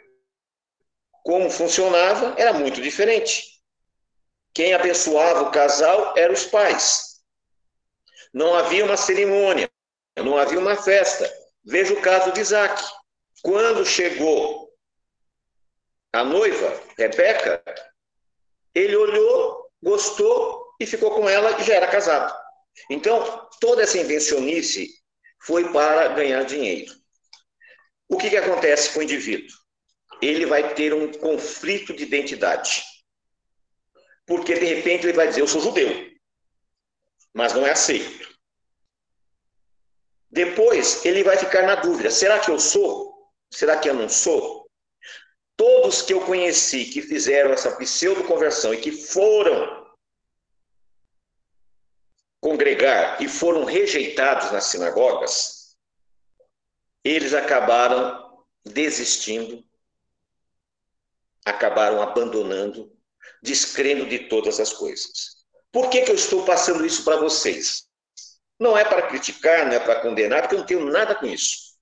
como 1.24 1.50
funcionava, 1.50 2.36
era 2.38 2.54
muito 2.54 2.82
diferente. 2.82 3.44
Quem 4.54 4.74
abençoava 4.74 5.44
o 5.44 5.52
casal 5.52 6.14
eram 6.18 6.34
os 6.34 6.46
pais. 6.46 7.22
Não 8.34 8.56
havia 8.56 8.86
uma 8.86 8.98
cerimônia, 8.98 9.70
não 10.16 10.38
havia 10.38 10.60
uma 10.60 10.76
festa. 10.76 11.32
Veja 11.64 11.94
o 11.94 12.02
caso 12.02 12.32
de 12.32 12.42
Isaac. 12.42 12.84
Quando 13.44 13.86
chegou 13.86 14.72
a 16.14 16.24
noiva, 16.24 16.82
Rebeca, 16.98 17.64
ele 18.74 18.96
olhou, 18.96 19.70
gostou 19.82 20.74
e 20.80 20.86
ficou 20.86 21.12
com 21.12 21.28
ela 21.28 21.60
e 21.60 21.64
já 21.64 21.76
era 21.76 21.88
casado. 21.88 22.34
Então, 22.90 23.48
toda 23.60 23.84
essa 23.84 23.98
invencionice 23.98 24.90
foi 25.44 25.72
para 25.72 26.10
ganhar 26.10 26.44
dinheiro. 26.44 26.94
O 28.10 28.18
que, 28.18 28.30
que 28.30 28.38
acontece 28.38 28.94
com 28.94 29.00
o 29.00 29.04
indivíduo? 29.04 29.56
Ele 30.22 30.46
vai 30.46 30.74
ter 30.74 30.94
um 30.94 31.12
conflito 31.12 31.94
de 31.94 32.04
identidade. 32.04 32.84
Porque, 34.26 34.54
de 34.56 34.66
repente, 34.66 35.06
ele 35.06 35.14
vai 35.14 35.28
dizer: 35.28 35.42
Eu 35.42 35.48
sou 35.48 35.62
judeu, 35.62 35.90
mas 37.34 37.54
não 37.54 37.66
é 37.66 37.72
aceito. 37.72 38.28
Depois, 40.30 41.06
ele 41.06 41.24
vai 41.24 41.38
ficar 41.38 41.64
na 41.64 41.76
dúvida: 41.76 42.12
será 42.12 42.40
que 42.40 42.52
eu 42.52 42.60
sou? 42.60 43.32
Será 43.52 43.78
que 43.78 43.90
eu 43.90 43.94
não 43.94 44.10
sou? 44.10 44.70
Todos 45.56 46.02
que 46.02 46.14
eu 46.14 46.22
conheci 46.26 46.86
que 46.86 47.02
fizeram 47.02 47.52
essa 47.52 47.76
pseudo-conversão 47.76 48.74
e 48.74 48.82
que 48.82 48.92
foram 48.92 49.88
congregar 52.40 53.22
e 53.22 53.28
foram 53.28 53.66
rejeitados 53.66 54.52
nas 54.52 54.66
sinagogas, 54.66 55.76
eles 57.04 57.34
acabaram 57.34 58.46
desistindo, 58.64 59.67
acabaram 61.48 62.02
abandonando, 62.02 62.92
descrendo 63.42 64.06
de 64.06 64.28
todas 64.28 64.60
as 64.60 64.74
coisas. 64.74 65.38
Por 65.72 65.90
que, 65.90 66.02
que 66.02 66.12
eu 66.12 66.16
estou 66.16 66.44
passando 66.44 66.86
isso 66.86 67.04
para 67.06 67.16
vocês? 67.18 67.88
Não 68.60 68.78
é 68.78 68.84
para 68.84 69.08
criticar, 69.08 69.66
não 69.66 69.74
é 69.74 69.80
para 69.80 70.02
condenar, 70.02 70.42
porque 70.42 70.56
eu 70.56 70.60
não 70.60 70.66
tenho 70.66 70.86
nada 70.86 71.16
com 71.16 71.26
isso. 71.26 71.78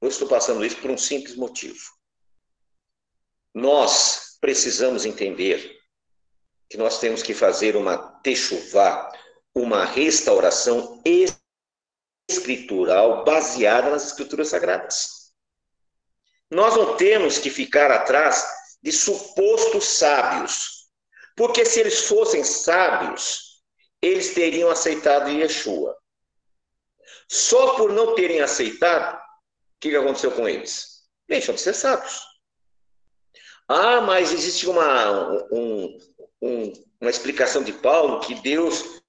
Eu 0.00 0.08
estou 0.08 0.28
passando 0.28 0.64
isso 0.64 0.76
por 0.76 0.90
um 0.90 0.98
simples 0.98 1.36
motivo. 1.36 1.80
Nós 3.54 4.36
precisamos 4.40 5.04
entender 5.04 5.78
que 6.68 6.76
nós 6.76 6.98
temos 6.98 7.22
que 7.22 7.34
fazer 7.34 7.76
uma 7.76 7.98
techuvá, 8.20 9.10
uma 9.54 9.84
restauração 9.84 11.02
escritural 12.28 13.24
baseada 13.24 13.90
nas 13.90 14.06
escrituras 14.06 14.48
sagradas. 14.48 15.19
Nós 16.50 16.76
não 16.76 16.96
temos 16.96 17.38
que 17.38 17.48
ficar 17.48 17.90
atrás 17.90 18.44
de 18.82 18.90
supostos 18.90 19.84
sábios, 19.84 20.88
porque 21.36 21.64
se 21.64 21.80
eles 21.80 22.06
fossem 22.06 22.42
sábios, 22.42 23.62
eles 24.02 24.34
teriam 24.34 24.70
aceitado 24.70 25.30
Yeshua. 25.30 25.96
Só 27.28 27.76
por 27.76 27.92
não 27.92 28.14
terem 28.14 28.40
aceitado, 28.40 29.16
o 29.16 29.20
que 29.80 29.94
aconteceu 29.94 30.32
com 30.32 30.48
eles? 30.48 31.04
Deixam 31.28 31.54
de 31.54 31.60
ser 31.60 31.74
sábios. 31.74 32.20
Ah, 33.68 34.00
mas 34.00 34.32
existe 34.32 34.68
uma, 34.68 35.30
um, 35.52 35.98
um, 36.42 36.72
uma 37.00 37.10
explicação 37.10 37.62
de 37.62 37.72
Paulo 37.72 38.18
que 38.18 38.34
Deus 38.34 39.00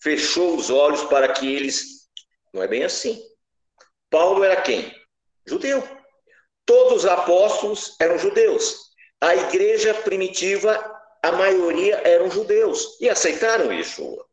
fechou 0.00 0.56
os 0.56 0.70
olhos 0.70 1.04
para 1.04 1.32
que 1.32 1.54
eles. 1.54 2.08
Não 2.52 2.62
é 2.62 2.66
bem 2.66 2.82
assim. 2.82 3.22
Paulo 4.10 4.42
era 4.42 4.60
quem? 4.60 4.92
Judeu. 5.46 5.95
Todos 6.66 7.04
os 7.04 7.06
apóstolos 7.06 7.96
eram 8.00 8.18
judeus. 8.18 8.90
A 9.20 9.34
igreja 9.34 9.94
primitiva, 9.94 10.72
a 11.22 11.32
maioria 11.32 12.02
eram 12.04 12.30
judeus 12.30 13.00
e 13.00 13.08
aceitaram 13.08 13.72
Yeshua. 13.72 14.26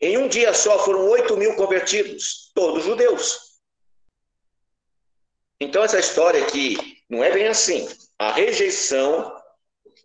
Em 0.00 0.18
um 0.18 0.28
dia 0.28 0.52
só 0.52 0.78
foram 0.84 1.08
8 1.08 1.36
mil 1.36 1.54
convertidos, 1.54 2.50
todos 2.54 2.84
judeus. 2.84 3.46
Então, 5.60 5.82
essa 5.82 5.98
história 5.98 6.42
aqui 6.42 6.76
não 7.08 7.22
é 7.24 7.30
bem 7.30 7.46
assim. 7.46 7.88
A 8.18 8.32
rejeição 8.32 9.34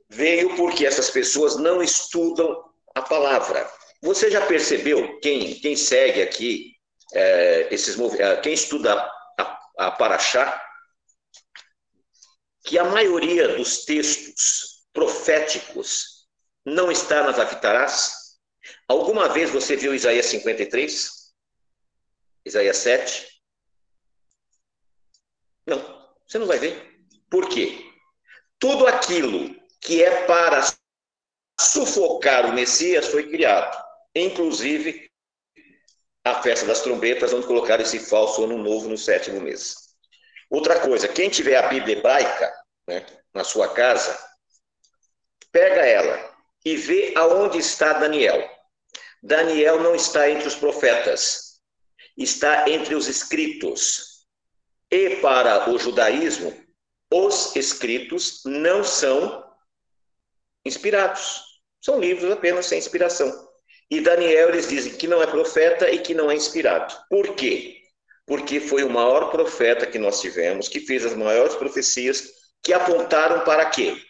veio 0.09 0.55
porque 0.55 0.85
essas 0.85 1.09
pessoas 1.09 1.57
não 1.57 1.81
estudam 1.81 2.63
a 2.93 3.01
palavra. 3.01 3.69
Você 4.01 4.29
já 4.29 4.45
percebeu, 4.45 5.19
quem, 5.19 5.55
quem 5.55 5.75
segue 5.75 6.21
aqui, 6.21 6.75
é, 7.13 7.67
esses 7.71 7.97
é, 8.19 8.37
quem 8.37 8.53
estuda 8.53 8.93
a, 9.39 9.59
a 9.77 9.91
Paraxá, 9.91 10.61
que 12.63 12.77
a 12.77 12.83
maioria 12.83 13.55
dos 13.55 13.85
textos 13.85 14.85
proféticos 14.93 16.27
não 16.65 16.91
está 16.91 17.23
nas 17.23 17.39
Afitarás? 17.39 18.39
Alguma 18.87 19.29
vez 19.29 19.49
você 19.49 19.75
viu 19.75 19.95
Isaías 19.95 20.25
53? 20.27 21.33
Isaías 22.45 22.77
7? 22.77 23.41
Não, 25.65 25.79
você 26.27 26.37
não 26.37 26.47
vai 26.47 26.59
ver. 26.59 27.05
Por 27.29 27.47
quê? 27.49 27.85
Tudo 28.59 28.85
aquilo 28.87 29.55
que 29.79 30.03
é 30.03 30.25
para 30.25 30.61
sufocar 31.59 32.45
o 32.45 32.53
Messias 32.53 33.07
foi 33.07 33.29
criado. 33.29 33.81
Inclusive, 34.13 35.09
a 36.23 36.41
festa 36.41 36.65
das 36.65 36.81
trombetas, 36.81 37.33
onde 37.33 37.47
colocaram 37.47 37.83
esse 37.83 37.99
falso 37.99 38.43
ano 38.43 38.57
novo 38.57 38.87
no 38.89 38.97
sétimo 38.97 39.39
mês. 39.41 39.80
Outra 40.51 40.81
coisa, 40.81 41.07
quem 41.07 41.29
tiver 41.29 41.55
a 41.55 41.69
Bíblia 41.69 41.97
hebraica 41.97 42.53
né, 42.85 43.05
na 43.33 43.41
sua 43.41 43.69
casa, 43.69 44.19
pega 45.49 45.85
ela 45.85 46.35
e 46.65 46.75
vê 46.75 47.13
aonde 47.15 47.57
está 47.57 47.93
Daniel. 47.93 48.49
Daniel 49.23 49.79
não 49.79 49.95
está 49.95 50.29
entre 50.29 50.49
os 50.49 50.55
profetas, 50.55 51.61
está 52.17 52.69
entre 52.69 52.95
os 52.95 53.07
escritos. 53.07 54.25
E 54.91 55.21
para 55.21 55.69
o 55.69 55.79
judaísmo, 55.79 56.53
os 57.09 57.55
escritos 57.55 58.41
não 58.45 58.83
são 58.83 59.49
inspirados. 60.65 61.45
São 61.79 61.97
livros 61.97 62.29
apenas 62.29 62.65
sem 62.65 62.77
inspiração. 62.77 63.49
E 63.89 64.01
Daniel, 64.01 64.49
eles 64.49 64.67
dizem 64.67 64.97
que 64.97 65.07
não 65.07 65.23
é 65.23 65.27
profeta 65.27 65.89
e 65.89 65.99
que 65.99 66.13
não 66.13 66.29
é 66.29 66.35
inspirado. 66.35 66.93
Por 67.09 67.35
quê? 67.35 67.80
Porque 68.31 68.61
foi 68.61 68.81
o 68.85 68.89
maior 68.89 69.29
profeta 69.29 69.85
que 69.85 69.99
nós 69.99 70.21
tivemos, 70.21 70.69
que 70.69 70.79
fez 70.79 71.05
as 71.05 71.13
maiores 71.13 71.53
profecias, 71.53 72.31
que 72.63 72.71
apontaram 72.71 73.43
para 73.43 73.69
quê? 73.69 74.01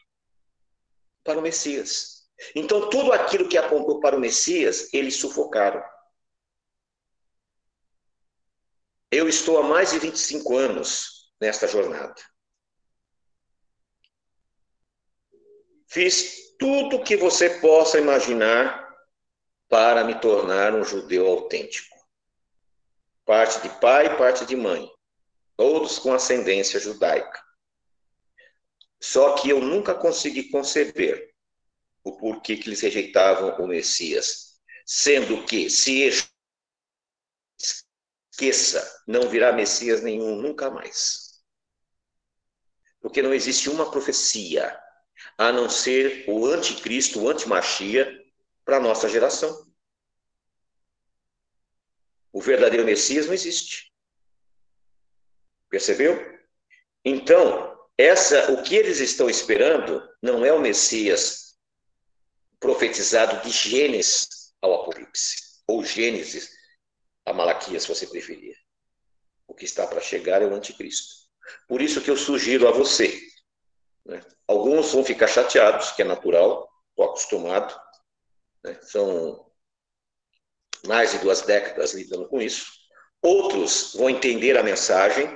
Para 1.23 1.39
o 1.39 1.41
Messias. 1.41 2.29
Então, 2.53 2.87
tudo 2.87 3.11
aquilo 3.13 3.49
que 3.49 3.57
apontou 3.57 3.99
para 3.99 4.15
o 4.15 4.19
Messias, 4.19 4.93
eles 4.93 5.15
sufocaram. 5.15 5.83
Eu 9.09 9.27
estou 9.27 9.57
há 9.57 9.63
mais 9.63 9.89
de 9.89 9.97
25 9.97 10.55
anos 10.55 11.33
nesta 11.41 11.67
jornada. 11.67 12.21
Fiz 15.87 16.55
tudo 16.59 17.03
que 17.03 17.17
você 17.17 17.59
possa 17.59 17.97
imaginar 17.97 18.87
para 19.67 20.03
me 20.03 20.13
tornar 20.21 20.75
um 20.75 20.83
judeu 20.83 21.25
autêntico. 21.25 22.00
Parte 23.25 23.61
de 23.61 23.69
pai, 23.79 24.17
parte 24.17 24.45
de 24.45 24.55
mãe, 24.55 24.89
todos 25.55 25.99
com 25.99 26.13
ascendência 26.13 26.79
judaica. 26.79 27.41
Só 28.99 29.35
que 29.35 29.49
eu 29.49 29.59
nunca 29.59 29.93
consegui 29.95 30.49
conceber 30.49 31.33
o 32.03 32.17
porquê 32.17 32.57
que 32.57 32.69
eles 32.69 32.81
rejeitavam 32.81 33.55
o 33.57 33.67
Messias, 33.67 34.59
sendo 34.85 35.45
que 35.45 35.69
se 35.69 36.09
esqueça, 38.31 39.03
não 39.07 39.29
virá 39.29 39.51
Messias 39.51 40.01
nenhum 40.01 40.35
nunca 40.35 40.69
mais. 40.69 41.41
Porque 42.99 43.21
não 43.21 43.33
existe 43.33 43.69
uma 43.69 43.89
profecia 43.89 44.79
a 45.37 45.51
não 45.51 45.69
ser 45.69 46.25
o 46.27 46.45
anticristo, 46.45 47.21
o 47.21 47.29
antimachia, 47.29 48.19
para 48.63 48.77
a 48.77 48.79
nossa 48.79 49.09
geração. 49.09 49.70
O 52.31 52.41
verdadeiro 52.41 52.85
Messias 52.85 53.25
não 53.25 53.33
existe. 53.33 53.91
Percebeu? 55.69 56.39
Então, 57.03 57.77
essa, 57.97 58.51
o 58.51 58.63
que 58.63 58.75
eles 58.75 58.99
estão 58.99 59.29
esperando 59.29 60.07
não 60.21 60.45
é 60.45 60.53
o 60.53 60.61
Messias 60.61 61.57
profetizado 62.59 63.43
de 63.43 63.49
Gênesis 63.49 64.53
ao 64.61 64.73
Apocalipse, 64.81 65.61
ou 65.67 65.83
Gênesis 65.83 66.51
a 67.25 67.33
Malaquias, 67.33 67.83
se 67.83 67.89
você 67.89 68.07
preferir. 68.07 68.55
O 69.47 69.53
que 69.53 69.65
está 69.65 69.85
para 69.87 69.99
chegar 69.99 70.41
é 70.41 70.45
o 70.45 70.53
anticristo. 70.53 71.27
Por 71.67 71.81
isso 71.81 72.01
que 72.01 72.09
eu 72.09 72.17
sugiro 72.17 72.67
a 72.67 72.71
você. 72.71 73.19
Né? 74.05 74.23
Alguns 74.47 74.93
vão 74.93 75.03
ficar 75.03 75.27
chateados, 75.27 75.91
que 75.91 76.01
é 76.01 76.05
natural, 76.05 76.69
estou 76.89 77.05
acostumado. 77.05 77.79
Né? 78.63 78.79
São 78.81 79.50
mais 80.85 81.11
de 81.11 81.19
duas 81.19 81.41
décadas 81.41 81.93
lidando 81.93 82.27
com 82.27 82.41
isso. 82.41 82.71
Outros 83.21 83.93
vão 83.95 84.09
entender 84.09 84.57
a 84.57 84.63
mensagem. 84.63 85.29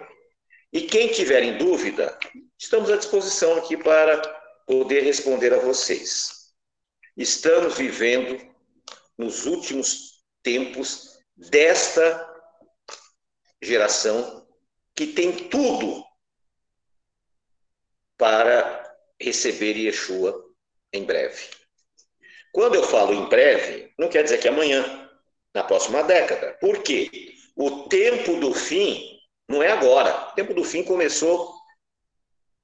E 0.73 0.81
quem 0.81 1.11
tiver 1.11 1.43
em 1.43 1.57
dúvida, 1.57 2.17
estamos 2.57 2.89
à 2.89 2.97
disposição 2.97 3.55
aqui 3.57 3.77
para 3.77 4.17
poder 4.65 5.03
responder 5.03 5.53
a 5.53 5.59
vocês. 5.59 6.53
Estamos 7.15 7.77
vivendo 7.77 8.37
nos 9.17 9.45
últimos 9.45 10.23
tempos 10.43 11.17
desta 11.37 12.33
geração 13.61 14.45
que 14.95 15.07
tem 15.07 15.49
tudo 15.49 16.03
para 18.17 18.83
receber 19.19 19.77
Yeshua 19.77 20.43
em 20.91 21.03
breve. 21.03 21.49
Quando 22.51 22.75
eu 22.75 22.83
falo 22.83 23.13
em 23.13 23.27
breve, 23.27 23.93
não 23.97 24.09
quer 24.09 24.23
dizer 24.23 24.39
que 24.39 24.47
é 24.47 24.51
amanhã, 24.51 25.04
na 25.55 25.63
próxima 25.63 26.03
década. 26.03 26.57
Por 26.59 26.83
quê? 26.83 27.33
O 27.55 27.87
tempo 27.87 28.37
do 28.41 28.53
fim 28.53 29.17
não 29.47 29.63
é 29.63 29.71
agora. 29.71 30.29
O 30.31 30.35
tempo 30.35 30.53
do 30.53 30.65
fim 30.65 30.83
começou 30.83 31.55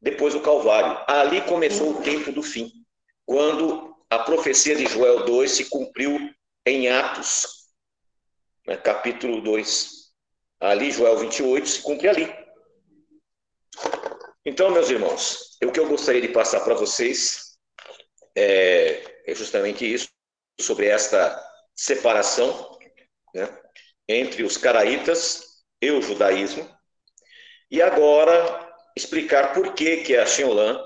depois 0.02 0.34
do 0.34 0.42
Calvário. 0.42 1.02
Ali 1.08 1.42
começou 1.44 1.92
o 1.92 2.02
tempo 2.02 2.32
do 2.34 2.44
fim, 2.44 2.70
quando 3.26 3.96
a 4.10 4.20
profecia 4.20 4.76
de 4.76 4.86
Joel 4.86 5.26
2 5.26 5.50
se 5.50 5.66
cumpriu 5.70 6.20
em 6.66 6.89
Atos, 6.89 7.70
né, 8.68 8.76
capítulo 8.76 9.42
2. 9.42 10.02
Ali, 10.60 10.92
Joel 10.92 11.18
28 11.18 11.68
se 11.68 11.82
cumpre 11.82 12.10
ali. 12.10 12.36
Então, 14.46 14.70
meus 14.70 14.89
irmãos, 14.89 15.58
o 15.64 15.72
que 15.72 15.80
eu 15.80 15.88
gostaria 15.88 16.22
de 16.22 16.28
passar 16.28 16.60
para 16.60 16.76
vocês 16.76 17.58
é, 18.36 19.24
é, 19.26 19.34
justamente 19.34 19.92
isso, 19.92 20.10
sobre 20.60 20.88
esta 20.88 21.39
separação 21.76 22.78
né, 23.34 23.61
entre 24.07 24.43
os 24.43 24.57
caraítas 24.57 25.63
e 25.82 25.91
o 25.91 26.01
judaísmo, 26.01 26.69
e 27.69 27.82
agora 27.82 28.69
explicar 28.95 29.53
por 29.53 29.73
que, 29.73 29.97
que 29.97 30.17
a 30.17 30.25
Shenlan 30.25 30.79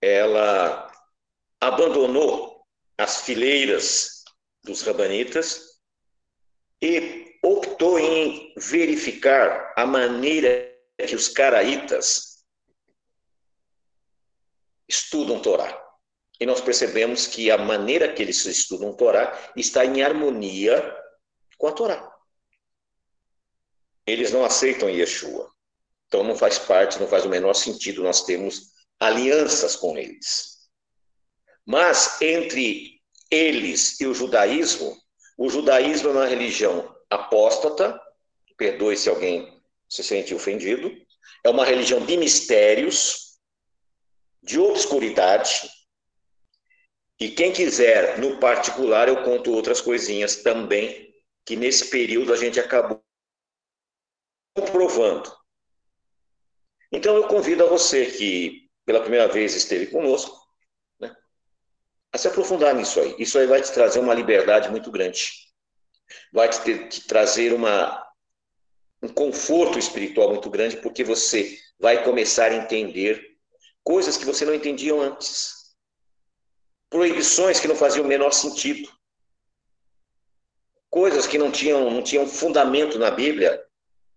ela 0.00 0.92
abandonou 1.60 2.64
as 2.96 3.22
fileiras 3.22 4.24
dos 4.62 4.82
rabanitas 4.82 5.80
e 6.82 7.38
optou 7.42 7.98
em 7.98 8.52
verificar 8.56 9.72
a 9.76 9.86
maneira 9.86 10.74
que 11.06 11.14
os 11.14 11.28
caraítas 11.28 12.44
estudam 14.88 15.40
Torá. 15.40 15.84
E 16.40 16.46
nós 16.46 16.60
percebemos 16.60 17.26
que 17.26 17.50
a 17.50 17.58
maneira 17.58 18.12
que 18.12 18.22
eles 18.22 18.44
estudam 18.44 18.94
Torá 18.94 19.52
está 19.56 19.84
em 19.84 20.02
harmonia 20.02 20.96
com 21.58 21.66
a 21.66 21.72
Torá. 21.72 22.10
Eles 24.06 24.32
não 24.32 24.44
aceitam 24.44 24.88
Yeshua. 24.88 25.50
Então 26.06 26.22
não 26.22 26.34
faz 26.34 26.58
parte, 26.58 26.98
não 26.98 27.06
faz 27.06 27.26
o 27.26 27.28
menor 27.28 27.52
sentido 27.52 28.02
nós 28.02 28.24
termos 28.24 28.72
alianças 28.98 29.76
com 29.76 29.98
eles. 29.98 30.56
Mas 31.66 32.20
entre 32.22 32.98
eles 33.30 34.00
e 34.00 34.06
o 34.06 34.14
judaísmo, 34.14 34.96
o 35.36 35.50
judaísmo 35.50 36.08
é 36.08 36.12
uma 36.12 36.26
religião 36.26 36.96
apóstata, 37.10 38.00
perdoe 38.56 38.96
se 38.96 39.10
alguém 39.10 39.62
se 39.86 40.02
sente 40.02 40.34
ofendido, 40.34 40.90
é 41.44 41.50
uma 41.50 41.66
religião 41.66 42.04
de 42.04 42.16
mistérios, 42.16 43.38
de 44.42 44.58
obscuridade, 44.58 45.68
e 47.20 47.28
quem 47.28 47.52
quiser, 47.52 48.18
no 48.18 48.38
particular, 48.38 49.08
eu 49.08 49.24
conto 49.24 49.52
outras 49.52 49.80
coisinhas 49.80 50.36
também, 50.36 51.07
que 51.48 51.56
nesse 51.56 51.88
período 51.88 52.32
a 52.32 52.36
gente 52.36 52.60
acabou 52.60 53.02
comprovando. 54.54 55.34
Então 56.92 57.16
eu 57.16 57.26
convido 57.26 57.64
a 57.64 57.68
você 57.68 58.06
que 58.06 58.70
pela 58.84 59.00
primeira 59.00 59.26
vez 59.28 59.54
esteve 59.54 59.86
conosco, 59.86 60.38
né, 61.00 61.16
a 62.12 62.18
se 62.18 62.28
aprofundar 62.28 62.74
nisso 62.74 63.00
aí. 63.00 63.16
Isso 63.18 63.38
aí 63.38 63.46
vai 63.46 63.62
te 63.62 63.72
trazer 63.72 63.98
uma 63.98 64.14
liberdade 64.14 64.68
muito 64.68 64.90
grande 64.90 65.48
vai 66.32 66.48
te, 66.48 66.88
te 66.88 67.06
trazer 67.06 67.52
uma, 67.52 68.06
um 69.02 69.08
conforto 69.08 69.78
espiritual 69.78 70.30
muito 70.30 70.50
grande, 70.50 70.76
porque 70.78 71.04
você 71.04 71.58
vai 71.78 72.04
começar 72.04 72.50
a 72.50 72.56
entender 72.56 73.22
coisas 73.82 74.16
que 74.16 74.24
você 74.24 74.44
não 74.44 74.54
entendia 74.54 74.94
antes. 74.94 75.74
Proibições 76.90 77.60
que 77.60 77.68
não 77.68 77.76
faziam 77.76 78.04
o 78.04 78.08
menor 78.08 78.32
sentido. 78.32 78.88
Coisas 80.90 81.26
que 81.26 81.38
não 81.38 81.50
tinham, 81.50 81.90
não 81.90 82.02
tinham 82.02 82.26
fundamento 82.26 82.98
na 82.98 83.10
Bíblia, 83.10 83.62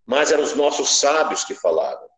mas 0.06 0.32
eram 0.32 0.44
os 0.44 0.56
nossos 0.56 1.00
sábios 1.00 1.44
que 1.44 1.54
falavam. 1.54 2.10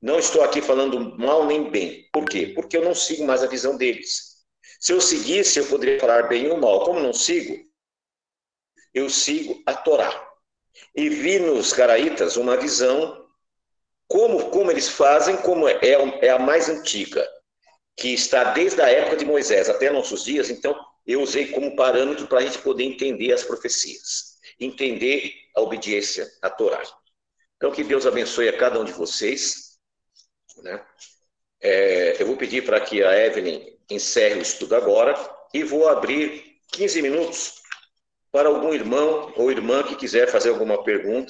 Não 0.00 0.18
estou 0.18 0.42
aqui 0.42 0.62
falando 0.62 1.16
mal 1.18 1.46
nem 1.46 1.70
bem. 1.70 2.08
Por 2.12 2.24
quê? 2.24 2.52
Porque 2.54 2.76
eu 2.76 2.84
não 2.84 2.94
sigo 2.94 3.24
mais 3.26 3.42
a 3.42 3.46
visão 3.46 3.76
deles. 3.76 4.30
Se 4.78 4.92
eu 4.92 5.00
seguisse, 5.00 5.58
eu 5.58 5.66
poderia 5.66 6.00
falar 6.00 6.28
bem 6.28 6.50
ou 6.50 6.56
mal. 6.56 6.84
Como 6.84 7.00
não 7.00 7.12
sigo, 7.12 7.54
eu 8.94 9.10
sigo 9.10 9.62
a 9.66 9.74
Torá. 9.74 10.28
E 10.94 11.08
vi 11.10 11.38
nos 11.38 11.72
caraítas 11.72 12.36
uma 12.36 12.56
visão, 12.56 13.26
como, 14.08 14.50
como 14.50 14.70
eles 14.70 14.88
fazem, 14.88 15.36
como 15.38 15.68
é, 15.68 15.78
é, 15.82 16.30
a 16.30 16.38
mais 16.38 16.68
antiga, 16.68 17.26
que 17.96 18.14
está 18.14 18.52
desde 18.52 18.80
a 18.80 18.88
época 18.88 19.16
de 19.16 19.24
Moisés 19.26 19.68
até 19.68 19.90
nossos 19.90 20.24
dias, 20.24 20.48
então 20.48 20.74
eu 21.12 21.22
usei 21.22 21.48
como 21.48 21.76
parâmetro 21.76 22.26
para 22.26 22.38
a 22.38 22.42
gente 22.42 22.58
poder 22.58 22.84
entender 22.84 23.32
as 23.32 23.42
profecias, 23.42 24.38
entender 24.58 25.32
a 25.56 25.60
obediência 25.60 26.30
à 26.42 26.50
Torá. 26.50 26.82
Então, 27.56 27.70
que 27.70 27.84
Deus 27.84 28.06
abençoe 28.06 28.48
a 28.48 28.56
cada 28.56 28.80
um 28.80 28.84
de 28.84 28.92
vocês. 28.92 29.78
Né? 30.62 30.82
É, 31.60 32.22
eu 32.22 32.26
vou 32.26 32.36
pedir 32.36 32.64
para 32.64 32.80
que 32.80 33.02
a 33.02 33.26
Evelyn 33.26 33.76
encerre 33.90 34.36
o 34.36 34.42
estudo 34.42 34.74
agora 34.74 35.14
e 35.52 35.62
vou 35.62 35.88
abrir 35.88 36.58
15 36.72 37.02
minutos 37.02 37.60
para 38.32 38.48
algum 38.48 38.72
irmão 38.72 39.32
ou 39.36 39.50
irmã 39.50 39.82
que 39.82 39.96
quiser 39.96 40.28
fazer 40.28 40.50
alguma 40.50 40.82
pergunta. 40.82 41.28